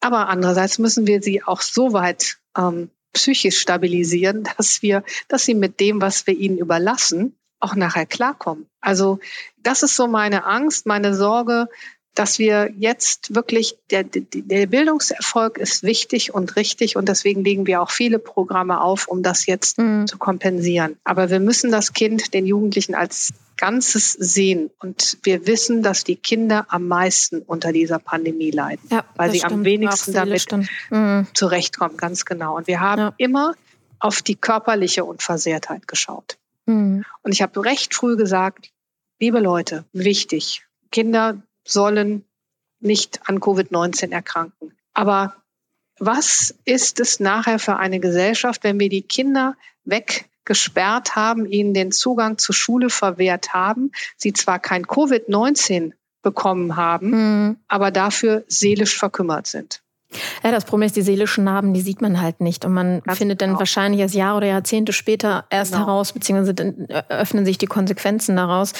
[0.00, 5.54] Aber andererseits müssen wir sie auch so weit ähm, psychisch stabilisieren, dass wir, dass sie
[5.54, 8.66] mit dem, was wir ihnen überlassen, auch nachher klarkommen.
[8.80, 9.18] Also
[9.56, 11.68] das ist so meine Angst, meine Sorge,
[12.16, 17.82] dass wir jetzt wirklich, der, der Bildungserfolg ist wichtig und richtig und deswegen legen wir
[17.82, 20.06] auch viele Programme auf, um das jetzt mhm.
[20.06, 20.96] zu kompensieren.
[21.04, 24.70] Aber wir müssen das Kind, den Jugendlichen als Ganzes sehen.
[24.80, 29.38] Und wir wissen, dass die Kinder am meisten unter dieser Pandemie leiden, ja, weil sie
[29.38, 29.52] stimmt.
[29.52, 30.46] am wenigsten damit
[30.90, 31.26] mhm.
[31.34, 32.56] zurechtkommen, ganz genau.
[32.56, 33.14] Und wir haben ja.
[33.18, 33.54] immer
[33.98, 36.38] auf die körperliche Unversehrtheit geschaut.
[36.66, 37.04] Mhm.
[37.22, 38.70] Und ich habe recht früh gesagt,
[39.20, 42.24] liebe Leute, wichtig, Kinder sollen
[42.80, 44.72] nicht an Covid-19 erkranken.
[44.94, 45.34] Aber
[45.98, 51.92] was ist es nachher für eine Gesellschaft, wenn wir die Kinder weggesperrt haben, ihnen den
[51.92, 55.92] Zugang zur Schule verwehrt haben, sie zwar kein Covid-19
[56.22, 57.56] bekommen haben, mhm.
[57.68, 59.82] aber dafür seelisch verkümmert sind?
[60.42, 62.64] Ja, das Problem ist, die seelischen Narben, die sieht man halt nicht.
[62.64, 65.86] Und man Ganz findet dann wahrscheinlich erst Jahre oder Jahrzehnte später erst genau.
[65.86, 68.72] heraus, beziehungsweise dann öffnen sich die Konsequenzen daraus.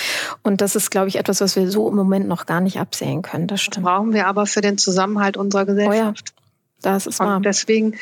[0.43, 3.23] Und das ist, glaube ich, etwas, was wir so im Moment noch gar nicht absehen
[3.23, 3.49] können.
[3.49, 3.85] Das stimmt.
[3.85, 6.35] Das brauchen wir aber für den Zusammenhalt unserer Gesellschaft.
[6.37, 7.39] Oh ja, das ist wahr.
[7.39, 7.97] Und deswegen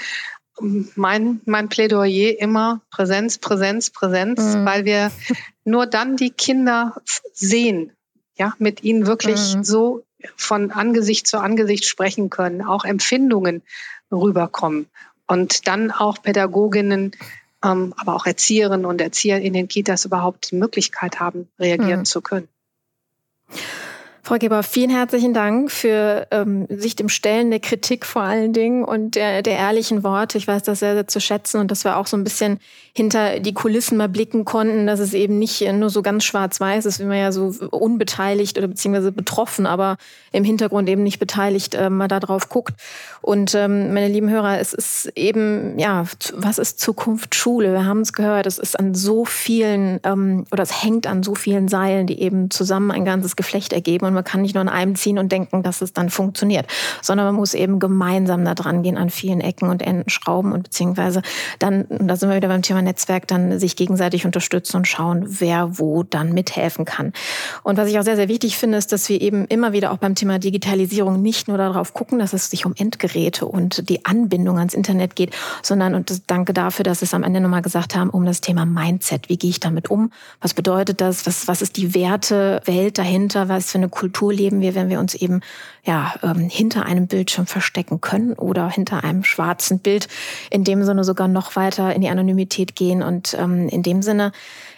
[0.94, 4.64] mein, mein Plädoyer immer Präsenz, Präsenz, Präsenz, mhm.
[4.64, 5.10] weil wir
[5.64, 6.96] nur dann die Kinder
[7.32, 7.92] sehen,
[8.36, 9.64] ja, mit ihnen wirklich mhm.
[9.64, 10.04] so
[10.36, 13.62] von Angesicht zu Angesicht sprechen können, auch Empfindungen
[14.10, 14.86] rüberkommen
[15.26, 17.12] und dann auch Pädagoginnen,
[17.64, 22.04] ähm, aber auch Erzieherinnen und Erzieher in den Kitas überhaupt die Möglichkeit haben, reagieren mhm.
[22.04, 22.48] zu können.
[24.26, 28.82] Frau Geber, vielen herzlichen Dank für ähm, sich dem Stellen der Kritik vor allen Dingen
[28.82, 30.38] und der, der ehrlichen Worte.
[30.38, 32.58] Ich weiß das sehr, sehr zu schätzen und dass wir auch so ein bisschen
[32.94, 37.00] hinter die Kulissen mal blicken konnten, dass es eben nicht nur so ganz schwarz-weiß ist,
[37.00, 39.98] wie man ja so unbeteiligt oder beziehungsweise betroffen, aber
[40.32, 42.74] im Hintergrund eben nicht beteiligt, äh, mal da drauf guckt.
[43.20, 46.04] Und ähm, meine lieben Hörer, es ist eben, ja,
[46.34, 47.72] was ist Zukunft Schule?
[47.72, 51.34] Wir haben es gehört, es ist an so vielen ähm, oder es hängt an so
[51.34, 54.06] vielen Seilen, die eben zusammen ein ganzes Geflecht ergeben.
[54.06, 56.66] Und man kann nicht nur an einem ziehen und denken, dass es dann funktioniert,
[57.02, 60.64] sondern man muss eben gemeinsam da dran gehen, an vielen Ecken und Enden schrauben und
[60.64, 61.22] beziehungsweise
[61.58, 65.24] dann, und da sind wir wieder beim Thema Netzwerk, dann sich gegenseitig unterstützen und schauen,
[65.26, 67.12] wer wo dann mithelfen kann.
[67.62, 69.98] Und was ich auch sehr, sehr wichtig finde, ist, dass wir eben immer wieder auch
[69.98, 74.58] beim Thema Digitalisierung nicht nur darauf gucken, dass es sich um Endgeräte und die Anbindung
[74.58, 78.10] ans Internet geht, sondern, und danke dafür, dass Sie es am Ende nochmal gesagt haben,
[78.10, 79.28] um das Thema Mindset.
[79.28, 80.10] Wie gehe ich damit um?
[80.40, 81.26] Was bedeutet das?
[81.26, 83.48] Was, was ist die Wertewelt dahinter?
[83.48, 85.40] Was für eine Kultur Kultur leben wir, wenn wir uns eben
[85.82, 90.08] ja ähm, hinter einem Bildschirm verstecken können oder hinter einem schwarzen Bild
[90.50, 93.02] in dem Sinne sogar noch weiter in die Anonymität gehen.
[93.02, 94.32] Und ähm, in dem Sinne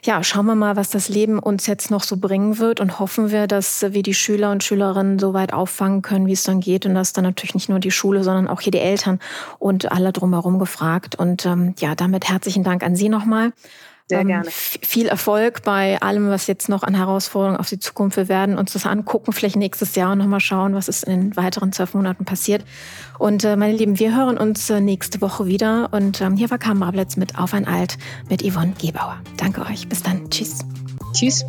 [0.04, 3.32] ja schauen wir mal, was das Leben uns jetzt noch so bringen wird und hoffen
[3.32, 6.86] wir, dass wir die Schüler und Schülerinnen so weit auffangen können, wie es dann geht.
[6.86, 9.18] Und dass dann natürlich nicht nur die Schule, sondern auch hier die Eltern
[9.58, 11.16] und alle drumherum gefragt.
[11.16, 13.52] Und ähm, ja damit herzlichen Dank an Sie nochmal.
[14.08, 14.48] Sehr ähm, gerne.
[14.50, 18.16] Viel Erfolg bei allem, was jetzt noch an Herausforderungen auf die Zukunft.
[18.16, 21.36] Wir werden uns das angucken, vielleicht nächstes Jahr und nochmal schauen, was ist in den
[21.36, 22.64] weiteren zwölf Monaten passiert.
[23.18, 25.88] Und äh, meine Lieben, wir hören uns äh, nächste Woche wieder.
[25.92, 27.98] Und ähm, hier war Kamerablitz mit Auf ein Alt
[28.28, 29.16] mit Yvonne Gebauer.
[29.36, 29.88] Danke euch.
[29.88, 30.30] Bis dann.
[30.30, 30.60] Tschüss.
[31.12, 31.44] Tschüss.